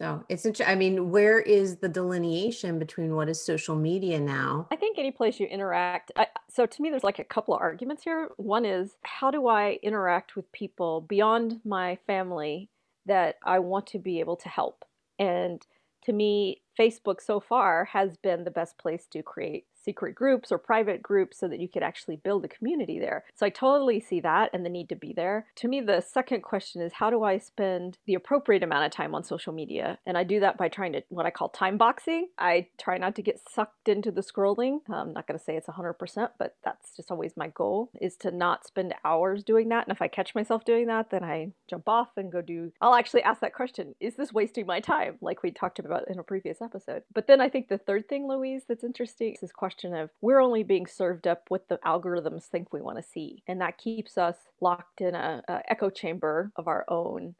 So 0.00 0.24
it's, 0.30 0.46
int- 0.46 0.66
I 0.66 0.76
mean, 0.76 1.10
where 1.10 1.40
is 1.40 1.76
the 1.76 1.88
delineation 1.88 2.78
between 2.78 3.14
what 3.14 3.28
is 3.28 3.44
social 3.44 3.76
media 3.76 4.18
now? 4.18 4.66
I 4.70 4.76
think 4.76 4.98
any 4.98 5.10
place 5.10 5.38
you 5.38 5.46
interact. 5.46 6.10
I, 6.16 6.28
so 6.48 6.64
to 6.64 6.82
me, 6.82 6.88
there's 6.88 7.04
like 7.04 7.18
a 7.18 7.24
couple 7.24 7.54
of 7.54 7.60
arguments 7.60 8.04
here. 8.04 8.30
One 8.38 8.64
is 8.64 8.96
how 9.02 9.30
do 9.30 9.46
I 9.46 9.78
interact 9.82 10.36
with 10.36 10.50
people 10.52 11.02
beyond 11.02 11.60
my 11.66 11.98
family 12.06 12.70
that 13.04 13.36
I 13.44 13.58
want 13.58 13.88
to 13.88 13.98
be 13.98 14.20
able 14.20 14.36
to 14.36 14.48
help? 14.48 14.86
And 15.18 15.66
to 16.04 16.14
me, 16.14 16.62
Facebook 16.78 17.20
so 17.20 17.38
far 17.38 17.84
has 17.84 18.16
been 18.16 18.44
the 18.44 18.50
best 18.50 18.78
place 18.78 19.06
to 19.08 19.22
create 19.22 19.66
secret 19.82 20.14
groups 20.14 20.52
or 20.52 20.58
private 20.58 21.02
groups 21.02 21.38
so 21.38 21.48
that 21.48 21.60
you 21.60 21.68
could 21.68 21.82
actually 21.82 22.16
build 22.16 22.44
a 22.44 22.48
community 22.48 22.98
there. 22.98 23.24
So 23.34 23.46
I 23.46 23.50
totally 23.50 24.00
see 24.00 24.20
that 24.20 24.50
and 24.52 24.64
the 24.64 24.70
need 24.70 24.88
to 24.90 24.96
be 24.96 25.12
there. 25.12 25.46
To 25.56 25.68
me, 25.68 25.80
the 25.80 26.00
second 26.00 26.42
question 26.42 26.82
is 26.82 26.94
how 26.94 27.10
do 27.10 27.22
I 27.22 27.38
spend 27.38 27.98
the 28.06 28.14
appropriate 28.14 28.62
amount 28.62 28.86
of 28.86 28.92
time 28.92 29.14
on 29.14 29.24
social 29.24 29.52
media? 29.52 29.98
And 30.06 30.16
I 30.16 30.24
do 30.24 30.40
that 30.40 30.56
by 30.56 30.68
trying 30.68 30.92
to 30.92 31.02
what 31.08 31.26
I 31.26 31.30
call 31.30 31.48
time 31.48 31.78
boxing. 31.78 32.28
I 32.38 32.68
try 32.78 32.98
not 32.98 33.14
to 33.16 33.22
get 33.22 33.40
sucked 33.48 33.88
into 33.88 34.10
the 34.10 34.22
scrolling. 34.22 34.80
I'm 34.88 35.12
not 35.12 35.26
going 35.26 35.38
to 35.38 35.44
say 35.44 35.56
it's 35.56 35.66
100%, 35.66 36.30
but 36.38 36.56
that's 36.64 36.96
just 36.96 37.10
always 37.10 37.36
my 37.36 37.48
goal 37.48 37.90
is 38.00 38.16
to 38.16 38.30
not 38.30 38.66
spend 38.66 38.94
hours 39.04 39.42
doing 39.42 39.68
that. 39.70 39.86
And 39.86 39.94
if 39.94 40.02
I 40.02 40.08
catch 40.08 40.34
myself 40.34 40.64
doing 40.64 40.86
that, 40.86 41.10
then 41.10 41.24
I 41.24 41.52
jump 41.68 41.88
off 41.88 42.08
and 42.16 42.30
go 42.30 42.40
do 42.40 42.72
I'll 42.80 42.94
actually 42.94 43.22
ask 43.22 43.40
that 43.40 43.54
question, 43.54 43.94
is 44.00 44.16
this 44.16 44.32
wasting 44.32 44.66
my 44.66 44.80
time 44.80 45.16
like 45.20 45.42
we 45.42 45.50
talked 45.50 45.78
about 45.78 46.08
in 46.08 46.18
a 46.18 46.22
previous 46.22 46.60
episode. 46.60 47.02
But 47.12 47.26
then 47.26 47.40
I 47.40 47.48
think 47.48 47.68
the 47.68 47.78
third 47.78 48.08
thing, 48.08 48.28
Louise, 48.28 48.62
that's 48.68 48.84
interesting 48.84 49.34
is 49.34 49.40
this 49.40 49.52
question 49.52 49.69
of 49.84 50.10
we're 50.20 50.40
only 50.40 50.62
being 50.62 50.86
served 50.86 51.26
up 51.26 51.44
what 51.48 51.68
the 51.68 51.78
algorithms 51.84 52.44
think 52.44 52.72
we 52.72 52.80
want 52.80 52.98
to 52.98 53.02
see. 53.02 53.42
And 53.46 53.60
that 53.60 53.78
keeps 53.78 54.18
us 54.18 54.36
locked 54.60 55.00
in 55.00 55.14
a, 55.14 55.42
a 55.48 55.62
echo 55.68 55.90
chamber 55.90 56.52
of 56.56 56.68
our 56.68 56.84
own. 56.88 57.34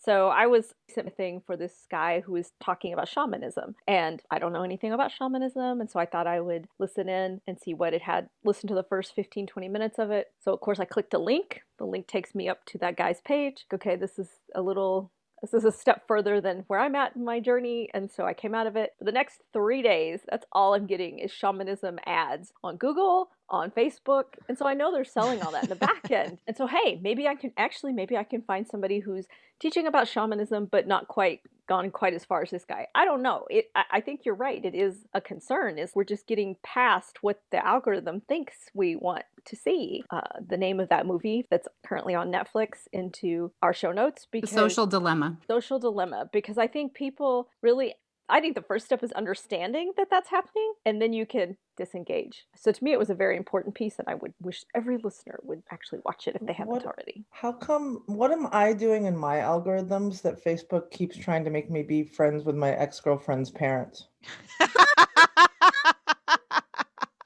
So 0.00 0.28
I 0.28 0.46
was 0.46 0.74
sent 0.88 1.08
a 1.08 1.10
thing 1.10 1.42
for 1.44 1.56
this 1.56 1.86
guy 1.90 2.20
who 2.20 2.32
was 2.32 2.52
talking 2.62 2.92
about 2.92 3.08
shamanism. 3.08 3.74
And 3.88 4.22
I 4.30 4.38
don't 4.38 4.52
know 4.52 4.62
anything 4.62 4.92
about 4.92 5.10
shamanism. 5.10 5.80
And 5.80 5.90
so 5.90 5.98
I 5.98 6.06
thought 6.06 6.28
I 6.28 6.40
would 6.40 6.68
listen 6.78 7.08
in 7.08 7.40
and 7.48 7.58
see 7.58 7.74
what 7.74 7.94
it 7.94 8.02
had, 8.02 8.28
listen 8.44 8.68
to 8.68 8.74
the 8.74 8.84
first 8.84 9.14
15, 9.14 9.48
20 9.48 9.68
minutes 9.68 9.98
of 9.98 10.10
it. 10.10 10.28
So 10.38 10.52
of 10.52 10.60
course 10.60 10.78
I 10.78 10.84
clicked 10.84 11.14
a 11.14 11.18
link. 11.18 11.62
The 11.78 11.84
link 11.84 12.06
takes 12.06 12.34
me 12.34 12.48
up 12.48 12.64
to 12.66 12.78
that 12.78 12.96
guy's 12.96 13.20
page. 13.20 13.66
Okay, 13.74 13.96
this 13.96 14.18
is 14.18 14.28
a 14.54 14.62
little 14.62 15.10
this 15.40 15.54
is 15.54 15.64
a 15.64 15.72
step 15.72 16.06
further 16.06 16.40
than 16.40 16.64
where 16.66 16.80
I'm 16.80 16.94
at 16.94 17.16
in 17.16 17.24
my 17.24 17.40
journey. 17.40 17.88
And 17.94 18.10
so 18.10 18.24
I 18.24 18.34
came 18.34 18.54
out 18.54 18.66
of 18.66 18.76
it. 18.76 18.94
For 18.98 19.04
the 19.04 19.12
next 19.12 19.40
three 19.52 19.82
days, 19.82 20.20
that's 20.28 20.46
all 20.52 20.74
I'm 20.74 20.86
getting 20.86 21.18
is 21.18 21.30
shamanism 21.30 21.98
ads 22.06 22.52
on 22.62 22.76
Google, 22.76 23.30
on 23.48 23.70
Facebook. 23.70 24.34
And 24.48 24.58
so 24.58 24.66
I 24.66 24.74
know 24.74 24.92
they're 24.92 25.04
selling 25.04 25.42
all 25.42 25.52
that 25.52 25.64
in 25.64 25.68
the 25.68 25.76
back 25.76 26.10
end. 26.10 26.38
And 26.46 26.56
so, 26.56 26.66
hey, 26.66 26.98
maybe 27.02 27.26
I 27.26 27.34
can 27.34 27.52
actually, 27.56 27.92
maybe 27.92 28.16
I 28.16 28.24
can 28.24 28.42
find 28.42 28.66
somebody 28.66 29.00
who's 29.00 29.26
teaching 29.60 29.86
about 29.86 30.08
shamanism, 30.08 30.66
but 30.70 30.86
not 30.86 31.08
quite 31.08 31.40
gone 31.68 31.90
quite 31.90 32.14
as 32.14 32.24
far 32.24 32.42
as 32.42 32.50
this 32.50 32.64
guy. 32.64 32.86
I 32.94 33.04
don't 33.04 33.22
know. 33.22 33.46
It, 33.50 33.66
I, 33.74 33.84
I 33.92 34.00
think 34.00 34.22
you're 34.24 34.34
right. 34.34 34.64
It 34.64 34.74
is 34.74 35.06
a 35.14 35.20
concern 35.20 35.78
is 35.78 35.92
we're 35.94 36.04
just 36.04 36.26
getting 36.26 36.56
past 36.64 37.18
what 37.20 37.40
the 37.52 37.64
algorithm 37.64 38.22
thinks 38.28 38.56
we 38.74 38.96
want 38.96 39.24
to 39.44 39.56
see. 39.56 40.02
Uh, 40.10 40.20
the 40.46 40.56
name 40.56 40.80
of 40.80 40.88
that 40.88 41.06
movie 41.06 41.46
that's 41.50 41.68
currently 41.86 42.14
on 42.14 42.32
Netflix 42.32 42.88
into 42.92 43.52
our 43.62 43.72
show 43.72 43.92
notes 43.92 44.22
The 44.32 44.40
because 44.40 44.50
social 44.50 44.86
dilemma. 44.86 45.38
social 45.46 45.78
dilemma 45.78 46.28
because 46.32 46.58
I 46.58 46.66
think 46.66 46.94
people 46.94 47.48
really 47.62 47.94
I 48.30 48.40
think 48.40 48.54
the 48.54 48.62
first 48.62 48.84
step 48.84 49.02
is 49.02 49.10
understanding 49.12 49.92
that 49.96 50.08
that's 50.10 50.28
happening, 50.28 50.72
and 50.84 51.00
then 51.00 51.12
you 51.14 51.24
can 51.24 51.56
disengage. 51.78 52.46
So 52.56 52.70
to 52.72 52.84
me, 52.84 52.92
it 52.92 52.98
was 52.98 53.08
a 53.10 53.14
very 53.14 53.36
important 53.38 53.74
piece, 53.74 53.98
and 53.98 54.06
I 54.06 54.16
would 54.16 54.34
wish 54.42 54.64
every 54.74 54.98
listener 54.98 55.38
would 55.44 55.62
actually 55.70 56.00
watch 56.04 56.28
it 56.28 56.36
if 56.36 56.46
they 56.46 56.52
haven't 56.52 56.72
What- 56.74 56.84
already. 56.86 57.24
How 57.30 57.52
come? 57.52 58.02
What 58.06 58.30
am 58.30 58.48
I 58.52 58.72
doing 58.74 59.06
in 59.06 59.16
my 59.16 59.36
algorithms 59.38 60.20
that 60.22 60.44
Facebook 60.44 60.90
keeps 60.90 61.16
trying 61.16 61.42
to 61.44 61.50
make 61.50 61.70
me 61.70 61.82
be 61.82 62.02
friends 62.04 62.44
with 62.44 62.54
my 62.56 62.72
ex 62.72 63.00
girlfriend's 63.00 63.50
parents? 63.50 64.08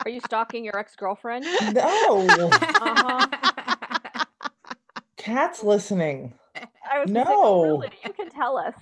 Are 0.04 0.10
you 0.10 0.20
stalking 0.20 0.64
your 0.64 0.76
ex 0.78 0.94
girlfriend? 0.96 1.44
No, 1.72 2.48
Uh-huh. 2.52 3.26
Cat's 5.16 5.62
listening. 5.62 6.34
I 6.56 6.98
was 7.00 7.10
gonna 7.12 7.24
say, 7.24 7.30
No. 7.32 7.62
really, 7.62 7.90
you 8.04 8.12
can 8.12 8.28
tell 8.30 8.56
us. 8.58 8.74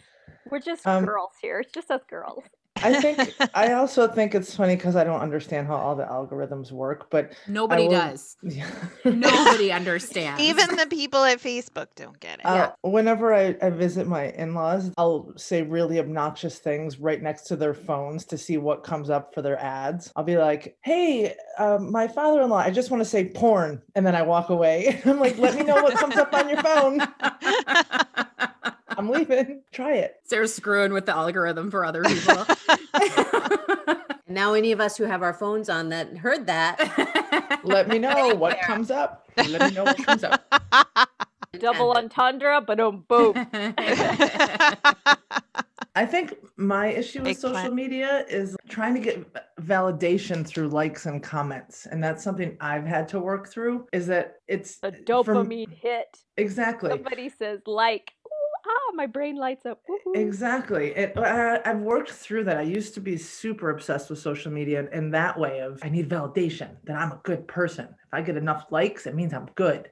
We're 0.51 0.61
just 0.61 0.87
Um, 0.87 1.05
girls 1.05 1.33
here. 1.41 1.61
It's 1.61 1.73
just 1.73 1.91
us 1.91 2.03
girls. 2.09 2.43
I 2.83 2.95
think 2.99 3.35
I 3.55 3.73
also 3.73 4.09
think 4.09 4.35
it's 4.35 4.55
funny 4.57 4.75
because 4.77 4.97
I 4.97 5.05
don't 5.05 5.21
understand 5.21 5.67
how 5.67 5.75
all 5.77 5.95
the 5.97 6.05
algorithms 6.05 6.73
work, 6.73 7.11
but 7.11 7.33
Nobody 7.47 7.83
will- 7.85 7.91
does. 7.91 8.37
Nobody 9.05 9.71
understands. 9.81 10.41
Even 10.41 10.77
the 10.77 10.87
people 10.87 11.23
at 11.25 11.41
Facebook 11.41 11.89
don't 11.97 12.19
get 12.21 12.39
it. 12.39 12.47
Uh, 12.47 12.71
whenever 12.83 13.35
I, 13.35 13.55
I 13.61 13.69
visit 13.71 14.07
my 14.07 14.29
in-laws, 14.31 14.93
I'll 14.97 15.33
say 15.37 15.63
really 15.63 15.99
obnoxious 15.99 16.59
things 16.59 16.99
right 16.99 17.21
next 17.21 17.43
to 17.49 17.57
their 17.57 17.75
phones 17.75 18.25
to 18.27 18.39
see 18.39 18.57
what 18.57 18.83
comes 18.83 19.11
up 19.11 19.35
for 19.35 19.43
their 19.43 19.59
ads. 19.59 20.11
I'll 20.17 20.25
be 20.25 20.39
like, 20.39 20.77
"Hey, 20.83 21.35
um, 21.59 21.91
my 21.93 22.09
father-in-law, 22.09 22.57
I 22.59 22.71
just 22.71 22.91
want 22.91 23.03
to 23.03 23.09
say 23.09 23.27
porn," 23.29 23.83
and 23.95 24.07
then 24.07 24.15
I 24.15 24.23
walk 24.23 24.49
away. 24.49 25.03
I'm 25.05 25.19
like, 25.21 25.37
"Let 25.39 25.55
me 25.57 25.65
know 25.65 25.83
what 25.83 25.97
comes 25.97 26.17
up 26.17 26.33
on 26.33 26.49
your 26.49 26.63
phone. 26.63 27.01
I'm 29.01 29.11
leaving. 29.11 29.63
Try 29.73 29.95
it." 29.95 30.17
Sarah's 30.25 30.55
screwing 30.55 30.93
with 30.93 31.07
the 31.07 31.15
algorithm 31.17 31.71
for 31.71 31.85
other 31.85 32.03
people. 32.07 32.45
And 32.95 33.99
now, 34.29 34.55
any 34.55 34.73
of 34.73 34.81
us 34.81 34.97
who 34.97 35.05
have 35.05 35.23
our 35.23 35.35
phones 35.35 35.69
on 35.69 35.89
that 35.91 36.17
heard 36.19 36.47
that, 36.47 37.61
Let 37.65 37.89
me 37.89 37.99
know 37.99 38.35
what 38.35 38.53
There. 38.55 38.63
comes 38.63 38.91
up. 38.91 39.27
Let 39.37 39.71
me 39.71 39.77
know 39.77 39.85
what 39.85 39.97
comes 40.05 40.23
up. 40.25 40.45
Double 41.59 41.93
entendre, 41.93 42.61
but 42.61 42.79
um, 42.81 43.05
boom. 43.09 43.35
I 45.97 46.07
think 46.07 46.37
my 46.57 46.87
issue 46.87 47.19
with 47.21 47.29
Eggplant. 47.37 47.57
social 47.57 47.75
media 47.75 48.25
is 48.29 48.57
trying 48.69 48.95
to 48.95 49.01
get 49.01 49.27
validation 49.61 50.47
through 50.47 50.69
likes 50.69 51.07
and 51.07 51.21
comments. 51.23 51.87
And 51.87 52.03
that's 52.03 52.23
something 52.23 52.57
I've 52.61 52.87
had 52.87 53.09
to 53.09 53.19
work 53.21 53.49
through 53.49 53.87
is 53.93 54.07
that 54.07 54.37
it's 54.47 54.79
A 54.85 54.93
for- 54.93 54.99
dopamine 55.03 55.69
hit. 55.73 56.17
Exactly. 56.37 56.91
Somebody 56.91 57.29
says 57.29 57.61
like, 57.67 58.13
Ooh, 58.19 58.20
ah, 58.67 58.93
my 58.95 59.07
brain 59.07 59.37
lights 59.37 59.67
up. 59.67 59.81
Woohoo. 59.89 60.17
Exactly. 60.17 60.89
It, 60.97 61.17
I, 61.17 61.61
I've 61.65 61.81
worked 61.81 62.11
through 62.11 62.45
that. 62.45 62.59
I 62.59 62.63
used 62.63 62.95
to 62.95 63.01
be 63.01 63.17
super 63.17 63.71
obsessed 63.71 64.11
with 64.11 64.19
social 64.19 64.53
media 64.53 64.89
in 64.93 65.11
that 65.11 65.39
way 65.39 65.61
of 65.61 65.81
I 65.83 65.89
need 65.89 66.09
validation 66.09 66.77
that 66.85 66.97
I'm 66.97 67.13
a 67.13 67.21
good 67.23 67.47
person. 67.49 67.87
If 67.87 68.13
I 68.13 68.23
get 68.23 68.37
enough 68.37 68.67
likes, 68.71 69.07
it 69.07 69.15
means 69.15 69.33
I'm 69.33 69.49
good. 69.55 69.91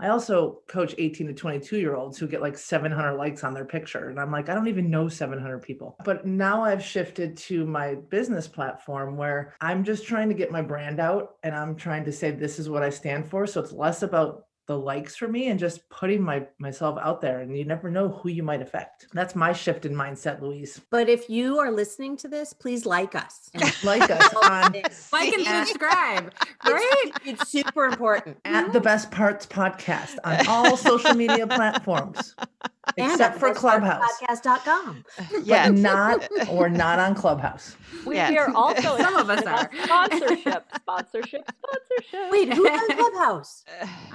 I 0.00 0.08
also 0.08 0.62
coach 0.66 0.94
18 0.96 1.26
to 1.26 1.34
22 1.34 1.78
year 1.78 1.94
olds 1.94 2.16
who 2.16 2.26
get 2.26 2.40
like 2.40 2.56
700 2.56 3.16
likes 3.16 3.44
on 3.44 3.52
their 3.52 3.66
picture. 3.66 4.08
And 4.08 4.18
I'm 4.18 4.32
like, 4.32 4.48
I 4.48 4.54
don't 4.54 4.68
even 4.68 4.90
know 4.90 5.08
700 5.08 5.60
people. 5.60 5.96
But 6.04 6.26
now 6.26 6.64
I've 6.64 6.82
shifted 6.82 7.36
to 7.36 7.66
my 7.66 7.96
business 8.08 8.48
platform 8.48 9.18
where 9.18 9.54
I'm 9.60 9.84
just 9.84 10.06
trying 10.06 10.30
to 10.30 10.34
get 10.34 10.50
my 10.50 10.62
brand 10.62 11.00
out 11.00 11.36
and 11.42 11.54
I'm 11.54 11.76
trying 11.76 12.04
to 12.06 12.12
say, 12.12 12.30
this 12.30 12.58
is 12.58 12.70
what 12.70 12.82
I 12.82 12.88
stand 12.88 13.28
for. 13.28 13.46
So 13.46 13.60
it's 13.60 13.72
less 13.72 14.02
about 14.02 14.46
the 14.70 14.78
likes 14.78 15.16
for 15.16 15.26
me 15.26 15.48
and 15.48 15.58
just 15.58 15.88
putting 15.88 16.22
my 16.22 16.46
myself 16.60 16.96
out 17.02 17.20
there 17.20 17.40
and 17.40 17.58
you 17.58 17.64
never 17.64 17.90
know 17.90 18.08
who 18.08 18.28
you 18.28 18.40
might 18.44 18.62
affect 18.62 19.08
that's 19.12 19.34
my 19.34 19.52
shift 19.52 19.84
in 19.84 19.92
mindset 19.92 20.40
louise 20.40 20.80
but 20.90 21.08
if 21.08 21.28
you 21.28 21.58
are 21.58 21.72
listening 21.72 22.16
to 22.16 22.28
this, 22.28 22.52
please 22.52 22.86
like 22.86 23.16
us. 23.16 23.50
Like 23.82 24.08
us 24.08 24.32
on 24.44 24.72
like 25.12 25.32
and 25.34 25.42
Yeah. 25.42 25.64
subscribe. 25.64 26.32
It's, 26.64 26.70
Right? 26.72 27.12
it's 27.24 27.48
super 27.48 27.86
important. 27.86 28.36
at 28.44 28.72
the 28.72 28.80
best 28.80 29.10
parts 29.10 29.44
podcast 29.44 30.16
on 30.22 30.46
all 30.46 30.76
social 30.76 31.14
media 31.14 31.48
platforms 31.48 32.34
And 32.38 32.69
except 32.96 33.34
at 33.34 33.40
for 33.40 33.54
clubhouse 33.54 34.02
Podcast.com. 34.30 35.04
yeah. 35.44 35.68
but 35.70 35.78
not 35.78 36.28
we're 36.52 36.68
not 36.68 36.98
on 36.98 37.14
clubhouse 37.14 37.76
We 38.06 38.16
Yes. 38.16 38.36
are 38.38 38.54
also 38.54 38.96
Some 38.98 39.16
of 39.16 39.30
us 39.30 39.40
interested 39.40 39.46
in 39.46 39.48
a 39.48 39.50
are. 39.50 39.70
Sponsorship, 39.84 40.64
sponsorship, 40.76 41.42
sponsorship. 41.62 42.32
Wait, 42.32 42.52
who 42.52 42.64
has 42.66 42.90
Clubhouse? 42.96 43.64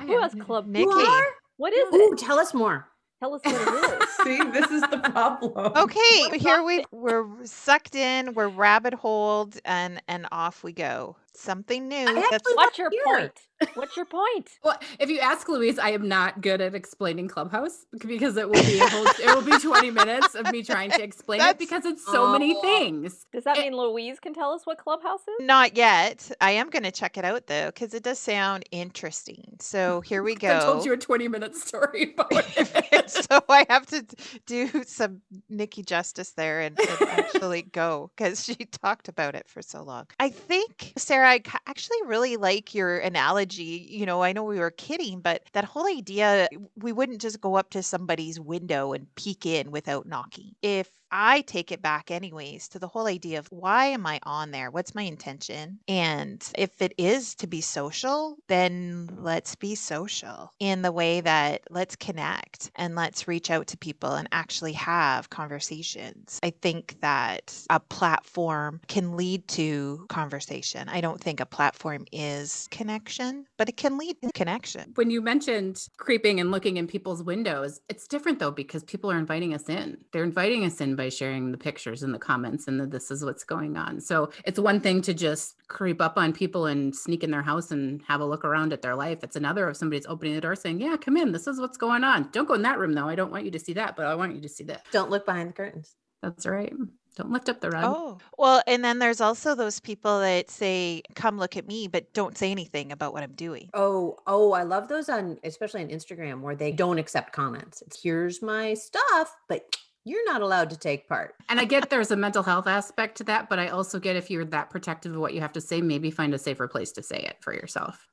who 0.02 0.22
has 0.22 0.36
club? 0.36 0.68
Nikki. 0.68 0.84
You 0.84 0.92
are? 0.92 1.26
What 1.58 1.74
is 1.74 1.88
Ooh, 1.94 2.14
it? 2.14 2.20
tell 2.20 2.40
us 2.40 2.54
more. 2.54 2.88
Tell 3.22 3.34
us 3.34 3.42
what 3.44 3.56
it 3.56 4.02
is. 4.04 4.10
see 4.24 4.44
this 4.52 4.70
is 4.72 4.82
the 4.92 4.98
problem 5.00 5.54
Okay, 5.78 6.38
here 6.38 6.64
we 6.64 6.84
we're 6.92 7.26
sucked 7.46 7.96
in, 7.96 8.34
we're 8.34 8.50
rabbit 8.50 8.94
holed, 8.94 9.58
and 9.66 10.02
and 10.08 10.28
off 10.32 10.64
we 10.64 10.74
go. 10.74 11.16
Something 11.38 11.88
new. 11.88 12.06
That's 12.32 12.48
What's 12.56 12.78
your 12.78 12.90
Here. 12.90 13.04
point? 13.06 13.40
What's 13.76 13.96
your 13.96 14.06
point? 14.06 14.50
Well, 14.64 14.78
if 15.00 15.10
you 15.10 15.20
ask 15.20 15.48
Louise, 15.48 15.80
I 15.80 15.92
am 15.92 16.10
not 16.10 16.42
good 16.42 16.60
at 16.60 16.76
explaining 16.76 17.30
Clubhouse 17.30 17.86
because 18.06 18.36
it 18.36 18.48
will 18.50 18.62
be 18.66 18.80
a 18.80 18.88
whole, 18.88 19.06
it 19.06 19.34
will 19.34 19.42
be 19.42 19.58
20 19.62 19.92
minutes 19.92 20.36
of 20.36 20.52
me 20.52 20.62
trying 20.62 20.92
to 20.92 21.02
explain 21.02 21.40
That's- 21.40 21.56
it 21.56 21.60
because 21.60 21.86
it's 21.86 22.06
so 22.06 22.34
many 22.34 22.54
Oh. 22.58 22.62
things. 22.62 23.26
Does 23.32 23.46
that 23.46 23.58
It- 23.58 23.62
mean 23.62 23.78
Louise 23.78 24.20
can 24.20 24.34
tell 24.34 24.52
us 24.52 24.66
what 24.66 24.78
Clubhouse 24.78 25.22
is? 25.22 25.46
not 25.46 25.78
yet. 25.78 26.30
I 26.42 26.52
am 26.52 26.70
going 26.70 26.84
to 26.84 26.92
check 26.92 27.18
it 27.18 27.24
out 27.24 27.48
though, 27.48 27.68
because 27.68 27.94
it 27.94 28.04
does 28.04 28.20
sound 28.20 28.66
interesting. 28.72 29.56
So 29.62 30.02
here 30.02 30.22
we 30.22 30.36
go. 30.36 30.58
I 30.58 30.60
told 30.60 30.86
you 30.86 30.92
a 30.94 30.98
20 30.98 31.28
minute 31.30 31.56
story 31.56 32.14
about 32.18 32.28
it. 32.58 33.10
so 33.10 33.42
I 33.48 33.66
have 33.70 33.86
to 33.88 34.06
do 34.46 34.84
some 34.84 35.22
Nikki 35.50 35.82
justice 35.84 36.32
there 36.32 36.60
and, 36.62 36.78
and 36.78 37.10
actually 37.10 37.62
go 37.62 38.12
because 38.18 38.44
she 38.44 38.56
talked 38.56 39.08
about 39.08 39.34
it 39.36 39.48
for 39.48 39.62
so 39.62 39.82
long. 39.84 40.08
I 40.20 40.28
think, 40.30 40.92
Sarah, 40.98 41.25
I 41.26 41.42
actually 41.68 41.98
really 42.06 42.38
like 42.38 42.74
your 42.74 42.98
analogy. 43.00 43.88
You 43.90 44.06
know, 44.06 44.24
I 44.24 44.34
know 44.34 44.44
we 44.44 44.60
were 44.60 44.72
kidding, 44.72 45.20
but 45.22 45.44
that 45.54 45.66
whole 45.66 45.88
idea 45.88 46.48
we 46.78 46.92
wouldn't 46.92 47.22
just 47.22 47.42
go 47.42 47.56
up 47.56 47.70
to 47.72 47.84
somebody's 47.84 48.40
window 48.40 48.94
and 48.94 49.14
peek 49.16 49.46
in 49.46 49.72
without 49.72 50.06
knocking. 50.08 50.56
If 50.62 50.90
I 51.12 51.42
take 51.42 51.72
it 51.72 51.82
back, 51.82 52.12
anyways, 52.12 52.68
to 52.70 52.80
the 52.80 52.88
whole 52.88 53.08
idea 53.08 53.40
of 53.40 53.48
why 53.48 53.88
am 53.88 54.06
I 54.06 54.20
on 54.24 54.52
there? 54.52 54.72
What's 54.72 54.96
my 54.96 55.04
intention? 55.04 55.80
And 55.88 56.48
if 56.58 56.82
it 56.82 56.94
is 56.98 57.36
to 57.36 57.48
be 57.48 57.62
social, 57.62 58.38
then 58.48 59.10
let's 59.18 59.56
be 59.56 59.76
social 59.76 60.52
in 60.60 60.82
the 60.82 60.92
way 60.92 61.22
that 61.22 61.62
let's 61.70 61.96
connect 61.96 62.72
and 62.76 62.96
let's 62.96 63.28
reach 63.28 63.52
out 63.52 63.68
to 63.68 63.78
people 63.78 64.14
and 64.14 64.28
actually 64.32 64.74
have 64.74 65.30
conversations. 65.30 66.40
I 66.44 66.52
think 66.52 67.00
that 67.02 67.56
a 67.70 67.80
platform 67.80 68.82
can 68.88 69.16
lead 69.16 69.48
to 69.50 70.06
conversation. 70.10 70.90
I 70.90 71.02
don't 71.02 71.22
think 71.22 71.40
a 71.40 71.46
platform 71.46 72.06
is 72.12 72.68
connection, 72.72 73.46
but 73.58 73.70
it 73.70 73.78
can 73.78 73.98
lead 73.98 74.18
to 74.22 74.32
connection. 74.34 74.92
when 74.96 75.10
you 75.10 75.22
mentioned 75.22 75.88
creeping 75.98 76.40
and 76.40 76.52
looking 76.52 76.78
in 76.78 76.88
people's 76.88 77.24
windows, 77.24 77.80
it's 77.90 78.08
different 78.08 78.40
though 78.40 78.52
because 78.52 78.84
people 78.84 79.12
are 79.12 79.18
inviting 79.18 79.54
us 79.54 79.70
in. 79.70 79.98
They're 80.12 80.24
inviting 80.24 80.66
us 80.66 80.82
in 80.82 80.95
by 80.96 81.10
sharing 81.10 81.52
the 81.52 81.58
pictures 81.58 82.04
and 82.04 82.14
the 82.14 82.20
comments 82.20 82.68
and 82.68 82.80
that 82.80 82.92
this 82.92 83.12
is 83.12 83.24
what's 83.24 83.44
going 83.44 83.78
on. 83.78 84.00
So 84.00 84.30
it's 84.46 84.60
one 84.60 84.80
thing 84.80 85.02
to 85.04 85.14
just 85.14 85.56
creep 85.68 86.02
up 86.02 86.18
on 86.18 86.34
people 86.34 86.66
and 86.66 86.96
sneak 86.96 87.24
in 87.24 87.32
their 87.32 87.42
house 87.42 87.72
and 87.72 88.02
have 88.08 88.22
a 88.22 88.26
look 88.26 88.46
around 88.46 88.74
at 88.74 88.82
their 88.82 88.96
life. 88.96 89.20
It's 89.24 89.36
another 89.36 89.70
if 89.70 89.78
somebody's 89.78 90.06
opening 90.06 90.36
the 90.36 90.42
door 90.42 90.56
saying, 90.56 90.80
"Yeah, 90.82 90.98
come 90.98 91.18
in. 91.18 91.32
This 91.32 91.48
is 91.48 91.60
what's 91.60 91.78
going 91.78 92.04
on. 92.04 92.30
Don't 92.32 92.48
go 92.48 92.54
in 92.54 92.62
that 92.64 92.80
room 92.80 92.94
though. 92.94 93.08
I 93.08 93.16
don't 93.16 93.32
want 93.32 93.46
you 93.46 93.52
to 93.52 93.60
see 93.60 93.74
that, 93.74 93.96
but 93.96 94.06
I 94.06 94.16
want 94.16 94.36
you 94.36 94.42
to 94.42 94.50
see 94.50 94.64
this." 94.64 94.82
Don't 94.92 95.10
look 95.10 95.26
behind 95.26 95.50
the 95.50 95.54
curtains. 95.54 95.96
That's 96.22 96.46
right. 96.46 96.74
Don't 97.16 97.32
lift 97.32 97.48
up 97.48 97.62
the 97.62 97.70
rug. 97.70 97.84
Oh, 97.86 98.18
well, 98.38 98.62
and 98.68 98.84
then 98.84 99.00
there's 99.00 99.22
also 99.22 99.56
those 99.56 99.80
people 99.80 100.20
that 100.20 100.50
say, 100.50 101.02
come 101.16 101.38
look 101.38 101.56
at 101.56 101.66
me, 101.66 101.88
but 101.88 102.12
don't 102.14 102.38
say 102.38 102.52
anything 102.52 102.92
about 102.92 103.14
what 103.14 103.24
I'm 103.24 103.34
doing. 103.34 103.70
Oh, 103.74 104.18
oh, 104.28 104.52
I 104.52 104.64
love 104.64 104.90
those 104.90 105.08
on 105.08 105.38
especially 105.44 105.84
on 105.84 105.90
Instagram 105.90 106.42
where 106.42 106.56
they 106.56 106.74
don't 106.74 106.98
accept 106.98 107.32
comments. 107.32 107.82
It's 107.84 108.02
here's 108.02 108.42
my 108.42 108.74
stuff, 108.74 109.34
but 109.48 109.78
you're 110.06 110.26
not 110.26 110.42
allowed 110.42 110.70
to 110.70 110.78
take 110.78 111.10
part. 111.10 111.36
And 111.50 111.60
I 111.60 111.66
get 111.66 111.90
there's 111.90 112.12
a 112.12 112.16
mental 112.16 112.44
health 112.44 112.68
aspect 112.68 113.18
to 113.18 113.24
that, 113.26 113.50
but 113.50 113.60
I 113.60 113.68
also 113.68 114.00
get 114.00 114.16
if 114.16 114.30
you're 114.30 114.46
that 114.46 114.70
protective 114.70 115.14
of 115.14 115.20
what 115.20 115.34
you 115.34 115.42
have 115.42 115.54
to 115.54 115.62
say, 115.62 115.82
maybe 115.82 116.12
find 116.12 116.34
a 116.34 116.38
safer 116.38 116.68
place 116.68 116.92
to 116.94 117.04
say 117.04 117.18
it 117.18 117.38
for 117.42 117.54
yourself. 117.54 118.08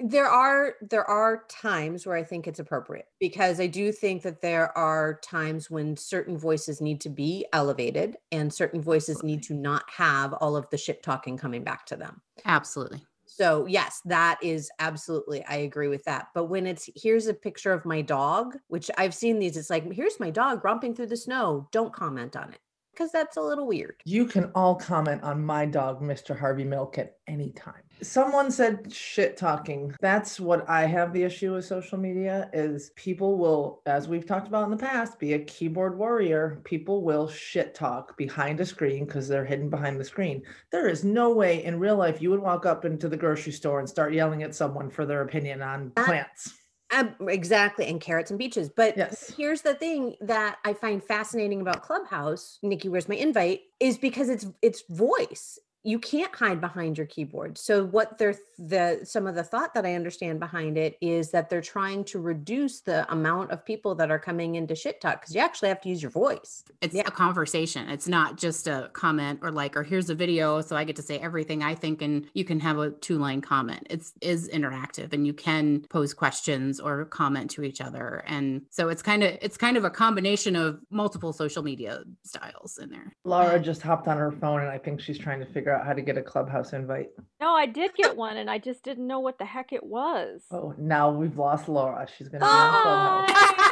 There 0.00 0.28
are 0.28 0.74
there 0.80 1.04
are 1.04 1.44
times 1.48 2.06
where 2.06 2.16
I 2.16 2.22
think 2.22 2.46
it's 2.46 2.60
appropriate 2.60 3.06
because 3.18 3.58
I 3.58 3.66
do 3.66 3.90
think 3.90 4.22
that 4.22 4.42
there 4.42 4.76
are 4.78 5.18
times 5.24 5.70
when 5.70 5.96
certain 5.96 6.38
voices 6.38 6.80
need 6.80 7.00
to 7.00 7.08
be 7.08 7.46
elevated 7.52 8.16
and 8.30 8.52
certain 8.52 8.80
voices 8.80 9.24
need 9.24 9.42
to 9.44 9.54
not 9.54 9.84
have 9.90 10.34
all 10.34 10.56
of 10.56 10.70
the 10.70 10.78
shit 10.78 11.02
talking 11.02 11.36
coming 11.36 11.64
back 11.64 11.84
to 11.86 11.96
them. 11.96 12.20
Absolutely. 12.44 13.02
So, 13.38 13.66
yes, 13.66 14.00
that 14.04 14.38
is 14.42 14.68
absolutely, 14.80 15.44
I 15.44 15.56
agree 15.58 15.86
with 15.86 16.02
that. 16.04 16.28
But 16.34 16.46
when 16.46 16.66
it's 16.66 16.90
here's 16.96 17.28
a 17.28 17.34
picture 17.34 17.72
of 17.72 17.84
my 17.84 18.02
dog, 18.02 18.56
which 18.66 18.90
I've 18.98 19.14
seen 19.14 19.38
these, 19.38 19.56
it's 19.56 19.70
like, 19.70 19.90
here's 19.92 20.18
my 20.18 20.30
dog 20.30 20.64
romping 20.64 20.94
through 20.96 21.06
the 21.06 21.16
snow. 21.16 21.68
Don't 21.70 21.92
comment 21.92 22.34
on 22.34 22.50
it 22.52 22.58
because 22.92 23.12
that's 23.12 23.36
a 23.36 23.40
little 23.40 23.68
weird. 23.68 23.94
you 24.04 24.26
can 24.26 24.50
all 24.56 24.74
comment 24.74 25.22
on 25.22 25.44
my 25.44 25.64
dog 25.64 26.02
mr 26.02 26.36
harvey 26.36 26.64
milk 26.64 26.98
at 26.98 27.18
any 27.28 27.50
time 27.52 27.82
Someone 28.02 28.50
said 28.50 28.92
shit 28.92 29.36
talking. 29.36 29.94
That's 30.00 30.38
what 30.38 30.68
I 30.68 30.86
have 30.86 31.12
the 31.12 31.22
issue 31.22 31.54
with 31.54 31.64
social 31.64 31.98
media 31.98 32.48
is 32.52 32.90
people 32.96 33.36
will, 33.38 33.82
as 33.86 34.08
we've 34.08 34.26
talked 34.26 34.48
about 34.48 34.64
in 34.64 34.70
the 34.70 34.76
past, 34.76 35.18
be 35.18 35.32
a 35.34 35.38
keyboard 35.40 35.98
warrior. 35.98 36.60
People 36.64 37.02
will 37.02 37.28
shit 37.28 37.74
talk 37.74 38.16
behind 38.16 38.60
a 38.60 38.66
screen 38.66 39.04
because 39.04 39.26
they're 39.28 39.44
hidden 39.44 39.68
behind 39.68 39.98
the 39.98 40.04
screen. 40.04 40.42
There 40.70 40.88
is 40.88 41.04
no 41.04 41.30
way 41.32 41.64
in 41.64 41.78
real 41.78 41.96
life 41.96 42.22
you 42.22 42.30
would 42.30 42.40
walk 42.40 42.66
up 42.66 42.84
into 42.84 43.08
the 43.08 43.16
grocery 43.16 43.52
store 43.52 43.80
and 43.80 43.88
start 43.88 44.12
yelling 44.12 44.42
at 44.42 44.54
someone 44.54 44.90
for 44.90 45.04
their 45.04 45.22
opinion 45.22 45.62
on 45.62 45.90
plants. 45.90 46.54
Um, 46.90 47.14
exactly, 47.28 47.86
and 47.86 48.00
carrots 48.00 48.30
and 48.30 48.38
beaches. 48.38 48.70
But 48.74 48.96
Yes. 48.96 49.34
here's 49.36 49.60
the 49.60 49.74
thing 49.74 50.16
that 50.22 50.56
I 50.64 50.72
find 50.72 51.04
fascinating 51.04 51.60
about 51.60 51.82
Clubhouse, 51.82 52.58
Nikki, 52.62 52.88
where's 52.88 53.08
my 53.08 53.16
invite? 53.16 53.60
Is 53.78 53.98
because 53.98 54.28
it's 54.30 54.46
it's 54.62 54.82
voice. 54.88 55.58
You 55.84 55.98
can't 55.98 56.34
hide 56.34 56.60
behind 56.60 56.98
your 56.98 57.06
keyboard. 57.06 57.56
So 57.56 57.84
what 57.84 58.18
they're 58.18 58.34
the 58.58 59.00
some 59.04 59.28
of 59.28 59.36
the 59.36 59.44
thought 59.44 59.72
that 59.74 59.86
I 59.86 59.94
understand 59.94 60.40
behind 60.40 60.76
it 60.76 60.96
is 61.00 61.30
that 61.30 61.48
they're 61.48 61.60
trying 61.60 62.02
to 62.06 62.18
reduce 62.18 62.80
the 62.80 63.10
amount 63.12 63.52
of 63.52 63.64
people 63.64 63.94
that 63.94 64.10
are 64.10 64.18
coming 64.18 64.56
into 64.56 64.74
shit 64.74 65.00
talk 65.00 65.20
because 65.20 65.34
you 65.34 65.40
actually 65.40 65.68
have 65.68 65.80
to 65.82 65.88
use 65.88 66.02
your 66.02 66.10
voice. 66.10 66.64
It's 66.80 66.94
Yeah. 66.94 67.02
a 67.06 67.10
conversation. 67.12 67.88
It's 67.88 68.08
not 68.08 68.36
just 68.36 68.66
a 68.66 68.90
comment 68.92 69.38
or 69.42 69.52
like, 69.52 69.76
or 69.76 69.84
here's 69.84 70.10
a 70.10 70.14
video, 70.14 70.60
so 70.60 70.74
I 70.76 70.82
get 70.82 70.96
to 70.96 71.02
say 71.02 71.18
everything 71.18 71.62
I 71.62 71.76
think, 71.76 72.02
and 72.02 72.26
you 72.34 72.44
can 72.44 72.58
have 72.60 72.78
a 72.78 72.90
two 72.90 73.16
line 73.18 73.40
comment. 73.40 73.86
It's 73.88 74.12
is 74.20 74.48
interactive, 74.48 75.12
and 75.12 75.24
you 75.26 75.32
can 75.32 75.82
pose 75.88 76.12
questions 76.12 76.80
or 76.80 77.04
comment 77.04 77.52
to 77.52 77.62
each 77.62 77.80
other, 77.80 78.24
and 78.26 78.62
so 78.70 78.88
it's 78.88 79.02
kind 79.02 79.22
of 79.22 79.38
it's 79.40 79.56
kind 79.56 79.76
of 79.76 79.84
a 79.84 79.90
combination 79.90 80.56
of 80.56 80.80
multiple 80.90 81.32
social 81.32 81.62
media 81.62 82.02
styles 82.24 82.78
in 82.78 82.90
there. 82.90 83.12
Laura 83.24 83.60
just 83.60 83.82
hopped 83.82 84.08
on 84.08 84.16
her 84.16 84.32
phone 84.32 84.60
and 84.60 84.68
I 84.70 84.78
think 84.78 85.00
she's 85.00 85.18
trying 85.18 85.38
to 85.38 85.46
figure 85.46 85.67
out 85.74 85.86
how 85.86 85.92
to 85.92 86.02
get 86.02 86.16
a 86.18 86.22
clubhouse 86.22 86.72
invite. 86.72 87.08
No, 87.40 87.54
I 87.54 87.66
did 87.66 87.94
get 87.94 88.16
one, 88.16 88.36
and 88.36 88.50
I 88.50 88.58
just 88.58 88.82
didn't 88.82 89.06
know 89.06 89.20
what 89.20 89.38
the 89.38 89.44
heck 89.44 89.72
it 89.72 89.84
was. 89.84 90.42
Oh, 90.50 90.74
now 90.78 91.10
we've 91.10 91.36
lost 91.38 91.68
Laura. 91.68 92.06
She's 92.16 92.28
gonna 92.28 92.44
be 92.44 92.48
on 92.48 92.82
Clubhouse. 92.82 93.30
Ah! 93.30 93.64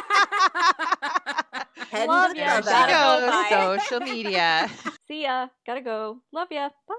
Head 1.89 2.07
Love 2.09 2.31
into 2.31 2.41
the 2.41 2.45
ya, 2.45 2.61
There 2.61 2.63
she 2.63 2.69
gotta 2.69 2.91
go, 2.91 3.27
bye. 3.31 3.49
goes, 3.77 3.81
social 3.87 3.99
media. 4.01 4.69
See 5.07 5.23
ya. 5.23 5.47
Gotta 5.65 5.81
go. 5.81 6.17
Love 6.33 6.49
ya. 6.51 6.69
Bye. 6.87 6.95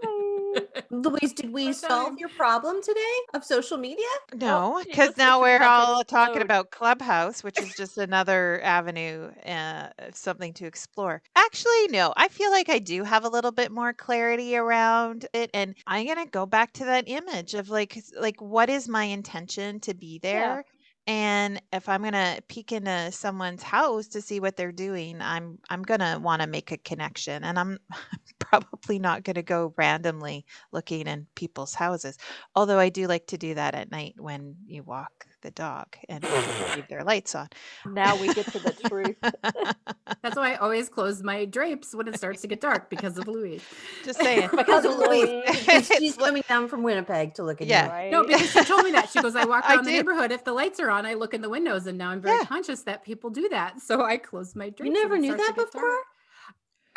Louise, 0.91 1.33
did 1.35 1.53
we 1.53 1.73
solve 1.73 2.19
your 2.19 2.31
problem 2.31 2.83
today 2.83 3.01
of 3.35 3.45
social 3.45 3.79
media? 3.79 4.07
No, 4.35 4.83
because 4.87 5.17
now 5.17 5.41
we're 5.41 5.63
all 5.63 6.05
talking 6.05 6.43
about 6.43 6.71
Clubhouse, 6.71 7.45
which 7.45 7.61
is 7.61 7.75
just 7.75 7.99
another 7.99 8.61
avenue, 8.63 9.31
uh, 9.47 9.89
something 10.13 10.53
to 10.55 10.67
explore. 10.67 11.23
Actually, 11.37 11.89
no, 11.91 12.15
I 12.17 12.29
feel 12.29 12.51
like 12.51 12.69
I 12.69 12.79
do 12.79 13.05
have 13.05 13.25
a 13.25 13.29
little 13.29 13.53
bit 13.53 13.71
more 13.73 13.93
clarity 13.93 14.57
around 14.57 15.27
it, 15.35 15.51
and 15.55 15.75
I'm 15.87 16.07
gonna 16.07 16.27
go 16.27 16.47
back 16.47 16.73
to 16.75 16.85
that 16.87 17.05
image 17.09 17.55
of 17.55 17.69
like, 17.71 17.99
like 18.19 18.41
what 18.41 18.71
is 18.71 18.89
my 18.89 19.05
intention 19.05 19.81
to 19.81 19.95
be 19.95 20.19
there? 20.21 20.65
And 21.07 21.63
if 21.73 21.89
I'm 21.89 22.03
gonna 22.03 22.39
peek 22.49 22.73
into 22.73 23.11
someone's 23.13 23.63
house 23.63 24.09
to 24.09 24.21
see 24.23 24.41
what 24.41 24.57
they're 24.57 24.73
doing, 24.73 25.21
I'm 25.23 25.59
I'm 25.71 25.83
gonna 25.83 26.19
want 26.23 26.43
to 26.43 26.49
make 26.49 26.71
a 26.73 26.79
connection, 26.79 27.45
and 27.45 27.59
I'm 27.59 27.79
probably 28.51 28.99
not 28.99 29.25
gonna 29.25 29.43
go 29.43 29.75
randomly 29.77 30.45
looking 30.73 31.07
in 31.07 31.27
people's 31.35 31.75
houses. 31.75 32.17
Although 32.55 32.79
I 32.79 32.89
do 32.89 33.07
like 33.07 33.27
to 33.29 33.39
do 33.39 33.55
that 33.55 33.75
at 33.75 33.91
night 33.91 34.15
when 34.19 34.57
you 34.67 34.83
walk 34.83 35.27
the 35.43 35.51
dog 35.51 35.87
and 36.09 36.25
leave 36.75 36.89
their 36.89 37.05
lights 37.05 37.35
on. 37.35 37.49
Now 37.87 38.17
we 38.17 38.29
get 38.29 38.51
to 38.53 38.59
the 38.59 38.73
truth. 38.89 39.17
That's 40.23 40.37
why 40.37 40.53
I 40.53 40.57
always 40.57 40.89
close 40.89 41.23
my 41.23 41.45
drapes 41.45 41.95
when 41.95 42.09
it 42.09 42.17
starts 42.17 42.41
to 42.43 42.49
get 42.49 42.61
dark 42.61 42.91
because 42.91 43.19
of 43.19 43.29
Louise. 43.29 43.63
Just 44.05 44.21
saying. 44.21 44.49
Because 44.59 44.85
of 44.85 44.97
Louise. 44.99 45.29
Louise. 45.69 45.87
She's 45.99 46.17
coming 46.17 46.43
down 46.49 46.69
from 46.69 46.83
Winnipeg 46.83 47.35
to 47.35 47.45
look 47.45 47.61
at 47.61 47.67
Yeah. 47.69 47.85
you. 47.85 47.91
Right? 47.91 48.11
No, 48.11 48.25
because 48.25 48.51
she 48.51 48.65
told 48.65 48.85
me 48.85 48.91
that. 48.93 49.09
She 49.11 49.21
goes, 49.21 49.37
I 49.37 49.45
walk 49.45 49.65
I 49.67 49.75
around 49.75 49.85
the 49.85 49.93
neighborhood. 49.93 50.33
If 50.33 50.45
the 50.45 50.53
lights 50.53 50.81
are 50.81 50.91
on, 50.91 51.07
I 51.07 51.15
look 51.15 51.35
in 51.35 51.41
the 51.41 51.49
windows, 51.49 51.87
and 51.87 51.97
now 51.97 52.11
I'm 52.11 52.21
very 52.21 52.37
Yeah. 52.39 52.45
conscious 52.47 52.83
that 52.83 53.05
people 53.05 53.31
do 53.31 53.49
that. 53.51 53.81
So 53.81 54.03
I 54.03 54.17
close 54.17 54.55
my 54.57 54.71
drapes. 54.71 54.87
You 54.87 54.93
never 54.93 55.17
knew 55.19 55.37
that 55.37 55.39
get 55.39 55.57
dark. 55.57 55.73
before? 55.73 55.99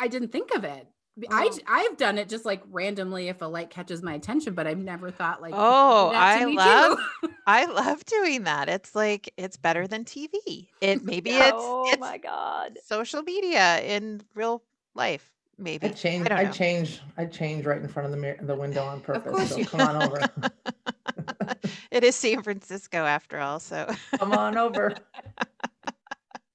I 0.00 0.08
didn't 0.08 0.32
think 0.32 0.54
of 0.54 0.64
it. 0.64 0.86
B- 1.18 1.28
I 1.30 1.46
Oh. 1.50 1.56
j- 1.56 1.62
I've 1.68 1.96
done 1.98 2.16
it 2.16 2.28
just 2.28 2.44
like 2.46 2.62
randomly 2.70 3.28
if 3.28 3.42
a 3.42 3.44
light 3.44 3.68
catches 3.68 4.02
my 4.02 4.14
attention, 4.14 4.54
but 4.54 4.66
I've 4.66 4.78
never 4.78 5.10
thought 5.10 5.42
like 5.42 5.52
Oh, 5.54 6.10
that 6.12 6.38
to 6.38 6.42
I 6.42 6.46
me 6.46 6.56
love 6.56 6.98
too. 7.22 7.28
I 7.46 7.64
love 7.66 8.04
doing 8.06 8.44
that. 8.44 8.68
It's 8.70 8.94
like 8.94 9.32
it's 9.36 9.56
better 9.58 9.86
than 9.86 10.04
TV. 10.04 10.68
It 10.80 11.04
maybe 11.04 11.30
oh 11.34 11.84
it's 11.86 12.00
my 12.00 12.16
god. 12.18 12.78
social 12.84 13.22
media 13.22 13.80
in 13.82 14.22
real 14.34 14.62
life. 14.94 15.30
Maybe 15.58 15.86
I 15.88 15.90
change. 15.90 16.28
don't 16.28 16.38
I, 16.38 16.46
change. 16.46 17.00
I 17.18 17.26
change 17.26 17.66
right 17.66 17.80
in 17.80 17.86
front 17.88 18.06
of 18.06 18.10
the 18.10 18.16
mirror, 18.16 18.38
the 18.40 18.54
window 18.56 18.82
on 18.84 19.00
purpose. 19.00 19.32
course 19.32 19.50
so 19.50 19.58
you 19.58 19.66
come 19.66 19.80
on 19.82 20.02
over. 20.02 20.20
it 21.90 22.04
is 22.04 22.16
San 22.16 22.42
Francisco 22.42 23.04
after 23.04 23.38
all. 23.38 23.60
So 23.60 23.86
come 24.18 24.32
on 24.32 24.56
over. 24.56 24.94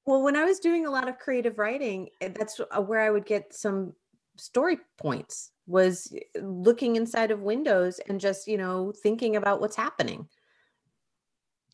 Well, 0.06 0.24
when 0.24 0.36
I 0.36 0.46
was 0.46 0.60
doing 0.60 0.86
a 0.88 0.90
lot 0.90 1.08
of 1.08 1.20
creative 1.20 1.60
writing, 1.60 2.10
eh, 2.22 2.30
that's 2.30 2.60
uh, 2.60 2.82
where 2.82 3.02
I 3.02 3.10
would 3.12 3.26
get 3.26 3.54
some 3.54 3.93
story 4.38 4.80
points 4.97 5.52
was 5.65 6.13
eh, 6.15 6.39
looking 6.41 6.95
inside 6.95 7.32
of 7.32 7.41
windows 7.41 8.00
and 8.08 8.19
just, 8.19 8.47
you 8.47 8.58
know, 8.58 8.93
thinking 9.04 9.36
about 9.36 9.62
what's 9.62 9.76
happening. 9.76 10.28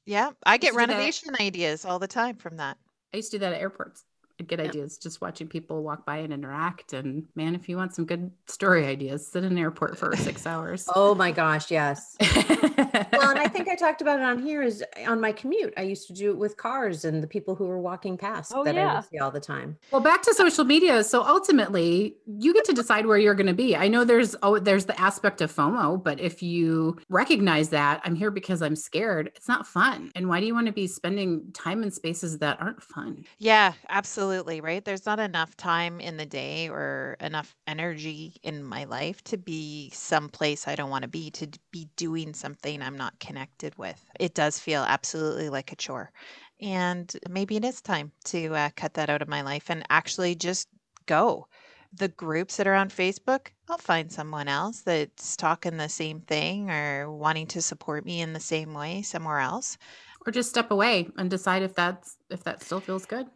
yeah, 0.05 0.31
I 0.45 0.57
get 0.57 0.73
Used 0.73 0.87
that. 0.87 0.87
renovation 0.89 1.35
ideas 1.39 1.85
all 1.85 1.99
the 1.99 2.07
time 2.07 2.35
from 2.37 2.57
that. 2.57 2.77
I 3.13 3.17
used 3.17 3.31
to 3.31 3.37
do 3.37 3.41
that 3.41 3.53
at 3.53 3.61
airports. 3.61 4.03
I'd 4.39 4.47
get 4.47 4.59
Yeah. 4.59 4.65
ideas 4.65 4.97
just 4.97 5.21
watching 5.21 5.47
people 5.47 5.83
walk 5.83 6.05
by 6.05 6.17
and 6.17 6.33
interact. 6.33 6.93
And 6.93 7.25
man, 7.35 7.53
if 7.55 7.69
you 7.69 7.77
want 7.77 7.93
some 7.93 8.05
good 8.05 8.31
story 8.47 8.85
ideas, 8.85 9.27
sit 9.27 9.43
in 9.43 9.51
an 9.51 9.57
airport 9.57 9.97
for 9.97 10.15
six 10.17 10.45
hours. 10.47 10.87
Oh 10.95 11.13
my 11.15 11.31
gosh, 11.31 11.69
yes. 11.69 12.15
well, 12.19 12.29
Well, 13.13 13.29
and 13.29 13.39
I 13.39 13.47
think 13.47 13.67
I 13.69 13.75
talked 13.75 14.01
about 14.01 14.19
it 14.19 14.23
on 14.25 14.41
here 14.41 14.61
is 14.63 14.83
on 15.07 15.21
my 15.21 15.31
commute. 15.31 15.73
I 15.77 15.83
used 15.83 16.07
to 16.07 16.13
do 16.13 16.31
it 16.31 16.37
with 16.37 16.57
cars 16.57 17.05
and 17.05 17.21
the 17.21 17.27
people 17.27 17.53
who 17.55 17.65
were 17.65 17.79
walking 17.79 18.17
past 18.17 18.51
Oh, 18.55 18.63
that 18.63 18.75
I 18.75 18.79
yeah. 18.81 18.95
would 18.95 19.09
see 19.09 19.17
all 19.19 19.31
the 19.31 19.39
time. 19.39 19.77
Well, 19.91 20.01
back 20.01 20.21
to 20.23 20.33
social 20.33 20.65
media. 20.65 21.03
So 21.03 21.23
ultimately, 21.23 22.17
you 22.25 22.53
get 22.53 22.65
to 22.65 22.73
decide 22.73 23.05
where 23.05 23.17
you're 23.17 23.35
going 23.35 23.47
to 23.47 23.53
be. 23.53 23.75
I 23.75 23.87
know 23.87 24.03
there's 24.03 24.35
oh, 24.43 24.57
there's 24.59 24.85
the 24.85 24.99
aspect 24.99 25.41
of 25.41 25.53
FOMO, 25.53 26.03
but 26.03 26.19
if 26.19 26.41
you 26.41 26.97
recognize 27.09 27.69
that 27.69 28.01
I'm 28.03 28.15
here 28.15 28.31
because 28.31 28.61
I'm 28.61 28.75
scared, 28.75 29.31
it's 29.35 29.47
not 29.47 29.67
fun. 29.67 30.11
And 30.15 30.27
why 30.27 30.39
do 30.39 30.45
you 30.47 30.53
want 30.53 30.67
to 30.67 30.73
be 30.73 30.87
spending 30.87 31.51
time 31.53 31.83
in 31.83 31.91
spaces 31.91 32.39
that 32.39 32.59
aren't 32.61 32.81
fun? 32.81 33.25
Yeah, 33.37 33.73
absolutely. 33.89 34.32
Absolutely, 34.33 34.61
right. 34.61 34.83
There's 34.83 35.05
not 35.05 35.19
enough 35.19 35.55
time 35.55 35.99
in 36.01 36.17
the 36.17 36.25
day 36.25 36.67
or 36.67 37.17
enough 37.19 37.55
energy 37.67 38.35
in 38.41 38.63
my 38.63 38.85
life 38.85 39.23
to 39.25 39.37
be 39.37 39.91
someplace 39.91 40.67
I 40.67 40.73
don't 40.73 40.89
want 40.89 41.03
to 41.03 41.07
be, 41.07 41.29
to 41.31 41.47
be 41.69 41.87
doing 41.97 42.33
something 42.33 42.81
I'm 42.81 42.97
not 42.97 43.19
connected 43.19 43.77
with. 43.77 44.03
It 44.19 44.33
does 44.33 44.57
feel 44.57 44.81
absolutely 44.81 45.49
like 45.49 45.71
a 45.71 45.75
chore. 45.75 46.11
And 46.59 47.15
maybe 47.29 47.57
it 47.57 47.63
is 47.63 47.79
time 47.79 48.11
to 48.25 48.55
uh, 48.55 48.69
cut 48.75 48.95
that 48.95 49.11
out 49.11 49.21
of 49.21 49.27
my 49.27 49.43
life 49.43 49.69
and 49.69 49.85
actually 49.91 50.33
just 50.33 50.67
go. 51.05 51.47
The 51.93 52.07
groups 52.07 52.57
that 52.57 52.65
are 52.65 52.73
on 52.73 52.89
Facebook, 52.89 53.49
I'll 53.69 53.77
find 53.77 54.11
someone 54.11 54.47
else 54.47 54.81
that's 54.81 55.37
talking 55.37 55.77
the 55.77 55.89
same 55.89 56.21
thing 56.21 56.71
or 56.71 57.11
wanting 57.11 57.45
to 57.47 57.61
support 57.61 58.03
me 58.03 58.19
in 58.19 58.33
the 58.33 58.39
same 58.39 58.73
way 58.73 59.03
somewhere 59.03 59.41
else. 59.41 59.77
Or 60.25 60.31
just 60.31 60.49
step 60.49 60.71
away 60.71 61.09
and 61.17 61.29
decide 61.29 61.61
if 61.61 61.75
that's 61.75 62.17
if 62.31 62.43
that 62.45 62.63
still 62.63 62.79
feels 62.79 63.05
good. 63.05 63.27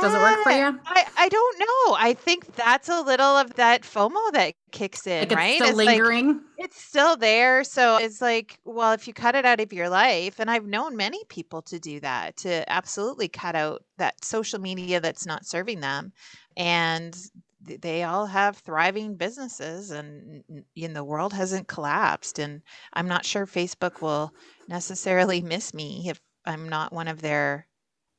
Does 0.00 0.14
it 0.14 0.20
work 0.20 0.38
for 0.38 0.50
Uh, 0.50 0.58
you? 0.58 0.80
I, 0.84 1.04
I 1.16 1.28
don't 1.28 1.58
know. 1.58 1.96
I 1.98 2.14
think 2.14 2.54
that's 2.54 2.88
a 2.88 3.00
little 3.02 3.36
of 3.36 3.54
that 3.54 3.82
FOMO 3.82 4.32
that 4.32 4.54
kicks 4.72 5.06
in, 5.06 5.30
Like 5.30 5.32
it's 5.32 5.46
right? 5.46 5.50
still 5.50 5.72
It's 5.72 5.84
like 5.84 6.04
lingering. 6.04 6.44
it's 6.56 6.80
still 6.80 7.16
there. 7.16 7.64
So 7.64 7.96
it's 7.96 8.20
like, 8.20 8.60
well, 8.64 8.92
if 8.92 9.06
you 9.08 9.12
cut 9.14 9.34
it 9.34 9.44
out 9.44 9.60
of 9.60 9.72
your 9.72 9.88
life, 9.90 10.38
and 10.40 10.50
I've 10.50 10.66
known 10.66 10.96
many 10.96 11.24
people 11.28 11.62
to 11.62 11.78
do 11.78 12.00
that, 12.00 12.36
to 12.38 12.70
absolutely 12.70 13.28
cut 13.28 13.54
out 13.56 13.84
that 13.98 14.24
social 14.24 14.60
media 14.60 15.00
that's 15.00 15.26
not 15.26 15.46
serving 15.46 15.80
them. 15.80 16.12
And 16.56 17.16
they 17.62 18.04
all 18.04 18.26
have 18.26 18.58
thriving 18.58 19.16
businesses 19.16 19.90
and 19.90 20.44
n- 20.48 20.64
n- 20.76 20.92
the 20.94 21.04
world 21.04 21.32
hasn't 21.32 21.68
collapsed. 21.68 22.38
And 22.38 22.62
I'm 22.92 23.08
not 23.08 23.24
sure 23.24 23.46
Facebook 23.46 24.00
will 24.00 24.32
necessarily 24.68 25.40
miss 25.42 25.74
me 25.74 26.08
if 26.08 26.20
I'm 26.44 26.68
not 26.68 26.92
one 26.92 27.08
of 27.08 27.20
their 27.22 27.66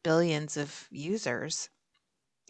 billions 0.08 0.56
of 0.56 0.88
users. 0.90 1.68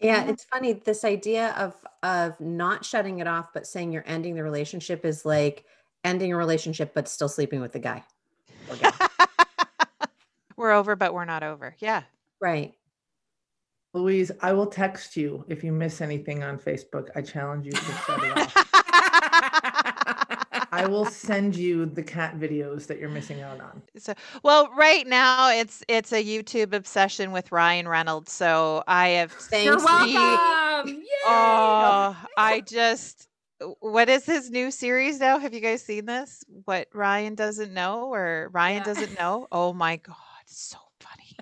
Yeah, 0.00 0.28
it's 0.28 0.44
funny. 0.44 0.74
This 0.74 1.04
idea 1.04 1.52
of 1.58 1.74
of 2.04 2.38
not 2.38 2.84
shutting 2.84 3.18
it 3.18 3.26
off, 3.26 3.48
but 3.52 3.66
saying 3.66 3.90
you're 3.90 4.04
ending 4.06 4.36
the 4.36 4.44
relationship 4.44 5.04
is 5.04 5.24
like 5.24 5.64
ending 6.04 6.32
a 6.32 6.36
relationship, 6.36 6.94
but 6.94 7.08
still 7.08 7.28
sleeping 7.28 7.60
with 7.60 7.72
the 7.72 7.80
guy. 7.80 8.04
we're 10.56 10.70
over, 10.70 10.94
but 10.94 11.12
we're 11.12 11.24
not 11.24 11.42
over. 11.42 11.74
Yeah. 11.80 12.04
right. 12.40 12.74
Louise, 13.92 14.30
I 14.40 14.52
will 14.52 14.66
text 14.66 15.16
you 15.16 15.44
if 15.48 15.64
you 15.64 15.72
miss 15.72 16.00
anything 16.00 16.44
on 16.44 16.60
Facebook. 16.60 17.08
I 17.16 17.22
challenge 17.22 17.66
you 17.66 17.72
to 17.72 17.92
shut 18.06 18.22
it 18.22 18.38
off. 18.38 18.54
I 20.78 20.86
will 20.86 21.04
send 21.06 21.56
you 21.56 21.86
the 21.86 22.02
cat 22.02 22.38
videos 22.38 22.86
that 22.86 23.00
you're 23.00 23.08
missing 23.08 23.42
out 23.42 23.60
on. 23.60 23.82
so, 23.96 24.14
well, 24.42 24.70
right 24.76 25.06
now 25.06 25.50
it's 25.50 25.82
it's 25.88 26.12
a 26.12 26.22
YouTube 26.22 26.72
obsession 26.72 27.32
with 27.32 27.50
Ryan 27.50 27.88
Reynolds. 27.88 28.32
So 28.32 28.84
I 28.86 29.08
have 29.08 29.32
Thanks. 29.32 29.64
You're 29.64 29.76
welcome. 29.84 30.88
Yay! 30.94 31.04
Oh, 31.26 32.16
I 32.36 32.60
just 32.66 33.28
what 33.80 34.08
is 34.08 34.24
his 34.24 34.50
new 34.50 34.70
series 34.70 35.18
now? 35.18 35.38
Have 35.38 35.52
you 35.52 35.60
guys 35.60 35.82
seen 35.82 36.06
this? 36.06 36.44
What 36.64 36.86
Ryan 36.94 37.34
doesn't 37.34 37.74
know 37.74 38.12
or 38.14 38.50
Ryan 38.52 38.78
Yeah. 38.78 38.84
doesn't 38.84 39.18
know? 39.18 39.48
Oh 39.50 39.72
my 39.72 39.96
god, 39.96 40.16
so 40.46 40.78
funny. 41.00 41.36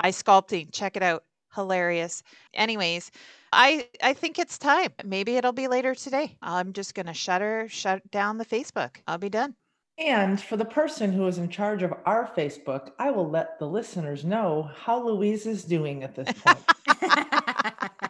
Ice 0.00 0.22
sculpting, 0.22 0.72
check 0.72 0.96
it 0.96 1.02
out. 1.02 1.24
Hilarious. 1.56 2.22
Anyways, 2.54 3.10
I 3.52 3.88
I 4.02 4.12
think 4.12 4.38
it's 4.38 4.58
time. 4.58 4.92
Maybe 5.04 5.36
it'll 5.36 5.52
be 5.52 5.66
later 5.66 5.96
today. 5.96 6.36
I'm 6.42 6.72
just 6.72 6.94
gonna 6.94 7.14
shutter 7.14 7.66
shut 7.68 8.08
down 8.12 8.38
the 8.38 8.46
Facebook. 8.46 8.98
I'll 9.08 9.18
be 9.18 9.30
done. 9.30 9.56
And 9.98 10.38
for 10.40 10.58
the 10.58 10.64
person 10.64 11.10
who 11.10 11.26
is 11.26 11.38
in 11.38 11.48
charge 11.48 11.82
of 11.82 11.94
our 12.04 12.30
Facebook, 12.36 12.90
I 12.98 13.10
will 13.10 13.28
let 13.30 13.58
the 13.58 13.66
listeners 13.66 14.24
know 14.24 14.70
how 14.76 15.02
Louise 15.02 15.46
is 15.46 15.64
doing 15.64 16.02
at 16.02 16.14
this 16.14 16.28
point. 16.32 16.58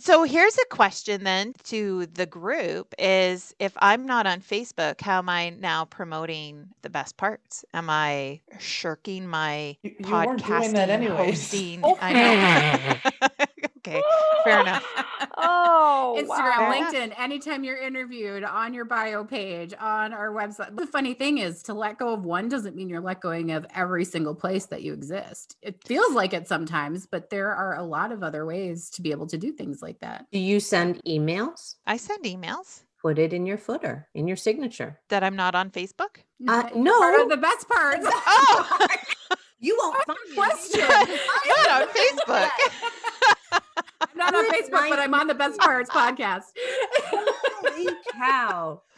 So 0.05 0.25
here's 0.25 0.59
a 0.59 0.67
question 0.67 1.25
then 1.25 1.55
to 1.65 2.05
the 2.05 2.27
group 2.27 2.95
is 2.99 3.55
if 3.59 3.73
I'm 3.79 4.05
not 4.05 4.27
on 4.27 4.43
Facebook, 4.43 5.01
how 5.01 5.17
am 5.17 5.31
I 5.31 5.49
now 5.49 5.87
promoting 5.87 6.69
the 6.83 6.91
best 6.91 7.17
parts? 7.17 7.65
Am 7.73 7.89
I 7.89 8.41
shirking 8.59 9.27
my 9.27 9.79
You, 9.83 9.95
you 9.99 10.05
podcasting 10.05 10.27
weren't 10.27 10.45
doing 10.45 10.73
that 10.75 10.91
anyways. 10.91 11.51
hosting? 11.51 11.83
I 12.03 12.13
know. 12.13 13.47
okay, 13.87 14.03
fair 14.45 14.61
enough. 14.61 14.85
Oh, 15.37 16.17
Instagram, 16.21 16.29
wow. 16.29 16.73
LinkedIn, 16.93 17.19
anytime 17.19 17.65
you're 17.65 17.79
interviewed 17.79 18.45
on 18.45 18.73
your 18.75 18.85
bio 18.85 19.25
page, 19.25 19.73
on 19.81 20.13
our 20.13 20.31
website. 20.33 20.77
The 20.77 20.87
funny 20.87 21.15
thing 21.15 21.39
is 21.39 21.63
to 21.65 21.75
let 21.75 21.99
go 21.99 22.13
of 22.13 22.25
one 22.25 22.49
doesn't 22.49 22.77
mean 22.77 22.89
you're 22.89 23.01
let 23.01 23.21
going 23.21 23.51
of 23.51 23.67
every 23.75 24.05
single 24.05 24.35
place 24.35 24.67
that 24.67 24.83
you 24.83 24.93
exist. 24.93 25.57
It 25.63 25.83
feels 25.85 26.13
like 26.15 26.35
it 26.35 26.47
sometimes, 26.47 27.07
but 27.07 27.31
there 27.31 27.53
are 27.55 27.77
a 27.77 27.83
lot 27.83 28.13
of 28.13 28.23
other 28.23 28.45
ways 28.47 28.91
to 28.91 29.03
be 29.03 29.11
able 29.13 29.27
to 29.29 29.39
do 29.39 29.51
things 29.53 29.83
like 29.83 29.99
that. 30.01 30.27
Do 30.31 30.39
you 30.39 30.61
send 30.61 31.03
emails? 31.05 31.77
I 31.87 31.97
send 31.97 32.25
emails 32.25 32.83
Put 33.01 33.19
it 33.19 33.33
in 33.33 33.45
your 33.45 33.59
footer, 33.59 34.09
in 34.15 34.27
your 34.29 34.37
signature. 34.37 35.01
that 35.09 35.25
I'm 35.25 35.37
not 35.37 35.55
on 35.55 35.71
Facebook. 35.71 36.19
Uh, 36.47 36.63
Part 36.63 36.77
no. 36.77 37.23
of 37.23 37.29
the 37.29 37.37
best 37.37 37.69
part. 37.69 37.99
Oh, 38.03 38.87
You 39.61 39.77
won't 39.81 39.97
What 39.97 40.07
find 40.07 40.19
a 40.27 40.31
me. 40.31 40.37
question. 40.37 40.81
not 41.49 41.83
on 41.83 41.89
Facebook. 41.89 42.51
I'm 44.13 44.19
not 44.19 44.35
on 44.35 44.45
Good 44.51 44.65
Facebook, 44.65 44.89
but 44.91 44.99
I'm 44.99 45.15
on 45.15 45.27
the 45.27 45.35
Best 45.35 45.59
Parts 45.59 45.91
podcast. 45.91 46.45
Holy 47.07 47.93
cow. 48.13 48.83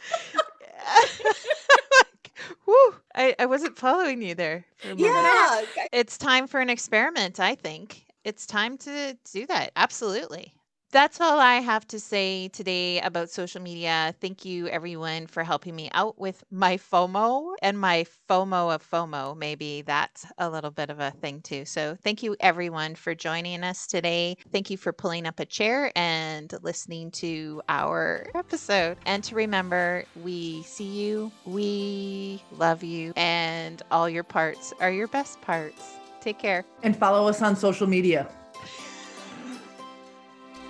Woo, 2.65 2.75
I, 3.15 3.35
I 3.39 3.45
wasn't 3.45 3.77
following 3.77 4.21
you 4.21 4.35
there. 4.35 4.65
for 4.83 4.91
a. 4.91 4.95
Yeah. 4.97 5.61
It's 5.91 6.17
time 6.17 6.47
for 6.47 6.59
an 6.59 6.69
experiment, 6.69 7.39
I 7.39 7.55
think. 7.55 8.05
It's 8.23 8.45
time 8.45 8.77
to 8.79 9.17
do 9.33 9.45
that. 9.47 9.71
Absolutely. 9.75 10.53
That's 10.89 11.19
all 11.19 11.37
I 11.37 11.55
have 11.55 11.85
to 11.89 11.99
say 11.99 12.47
today 12.47 13.01
about 13.01 13.29
social 13.29 13.61
media. 13.61 14.15
Thank 14.21 14.45
you, 14.45 14.69
everyone, 14.69 15.27
for 15.27 15.43
helping 15.43 15.75
me 15.75 15.89
out 15.93 16.17
with 16.17 16.45
my 16.49 16.77
FOMO 16.77 17.55
and 17.61 17.77
my 17.77 18.05
FOMO 18.29 18.73
of 18.73 18.89
FOMO. 18.89 19.35
Maybe 19.37 19.81
that's 19.81 20.25
a 20.37 20.49
little 20.49 20.71
bit 20.71 20.89
of 20.89 21.01
a 21.01 21.11
thing, 21.11 21.41
too. 21.41 21.65
So, 21.65 21.97
thank 22.01 22.23
you, 22.23 22.37
everyone, 22.39 22.95
for 22.95 23.13
joining 23.13 23.63
us 23.63 23.85
today. 23.85 24.37
Thank 24.53 24.69
you 24.69 24.77
for 24.77 24.93
pulling 24.93 25.25
up 25.25 25.41
a 25.41 25.45
chair 25.45 25.91
and 25.93 26.53
listening 26.61 27.11
to 27.11 27.61
our 27.67 28.27
episode. 28.33 28.97
And 29.05 29.21
to 29.25 29.35
remember, 29.35 30.05
we 30.23 30.63
see 30.63 30.85
you, 30.85 31.33
we 31.45 32.41
love 32.53 32.81
you, 32.81 33.11
and 33.17 33.81
all 33.91 34.09
your 34.09 34.23
parts 34.23 34.73
are 34.79 34.91
your 34.91 35.07
best 35.09 35.41
parts. 35.41 35.83
Take 36.21 36.39
care. 36.39 36.63
and 36.81 36.95
follow 36.95 37.27
us 37.27 37.41
on 37.41 37.57
social 37.57 37.87
media. 37.87 38.29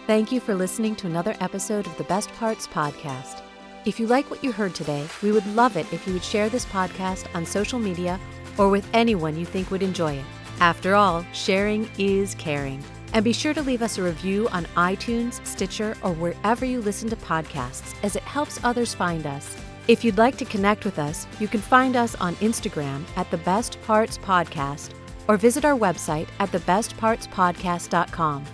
Thank 0.08 0.32
you 0.32 0.40
for 0.40 0.56
listening 0.56 0.96
to 0.98 1.08
another 1.08 1.36
episode 1.42 1.86
of 1.86 1.98
the 1.98 2.06
Best 2.06 2.32
Parts 2.36 2.66
Podcast. 2.66 3.42
If 3.84 4.00
you 4.00 4.08
like 4.08 4.32
what 4.32 4.42
you 4.42 4.54
heard 4.54 4.74
today, 4.74 5.06
we 5.22 5.34
would 5.34 5.46
love 5.48 5.76
it 5.76 5.92
if 5.92 6.08
you 6.08 6.14
would 6.14 6.24
share 6.24 6.48
this 6.48 6.64
podcast 6.64 7.28
on 7.36 7.46
social 7.46 7.78
media 7.78 8.18
or 8.58 8.70
with 8.70 8.88
anyone 8.94 9.38
you 9.38 9.46
think 9.46 9.70
would 9.70 9.84
enjoy 9.84 10.14
it. 10.14 10.24
After 10.62 10.96
all, 10.96 11.26
sharing 11.34 11.90
is 11.98 12.36
caring. 12.36 12.82
And 13.12 13.26
be 13.26 13.34
sure 13.34 13.54
to 13.54 13.62
leave 13.62 13.82
us 13.82 13.98
a 13.98 14.04
review 14.04 14.48
on 14.54 14.64
iTunes, 14.78 15.46
Stitcher, 15.46 15.98
or 16.02 16.14
wherever 16.14 16.64
you 16.64 16.80
listen 16.80 17.10
to 17.10 17.18
podcasts, 17.18 17.94
as 18.02 18.16
it 18.16 18.24
helps 18.24 18.64
others 18.64 18.94
find 18.94 19.28
us. 19.28 19.58
If 19.90 20.06
you'd 20.06 20.18
like 20.18 20.38
to 20.38 20.46
connect 20.46 20.86
with 20.86 21.00
us, 21.00 21.28
you 21.38 21.50
can 21.50 21.60
find 21.60 21.98
us 21.98 22.16
on 22.16 22.36
Instagram 22.36 23.04
at 23.18 23.30
the 23.30 23.40
Best 23.40 23.78
Parts 23.82 24.18
Podcast 24.18 24.92
or 25.28 25.36
visit 25.36 25.66
our 25.66 25.78
website 25.78 26.30
at 26.40 26.50
thebestpartspodcast.com. 26.54 28.46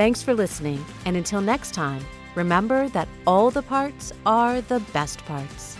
Thanks 0.00 0.22
for 0.22 0.32
listening, 0.32 0.82
and 1.04 1.14
until 1.14 1.42
next 1.42 1.74
time, 1.74 2.02
remember 2.34 2.88
that 2.88 3.06
all 3.26 3.50
the 3.50 3.60
parts 3.60 4.14
are 4.24 4.62
the 4.62 4.80
best 4.94 5.22
parts. 5.26 5.76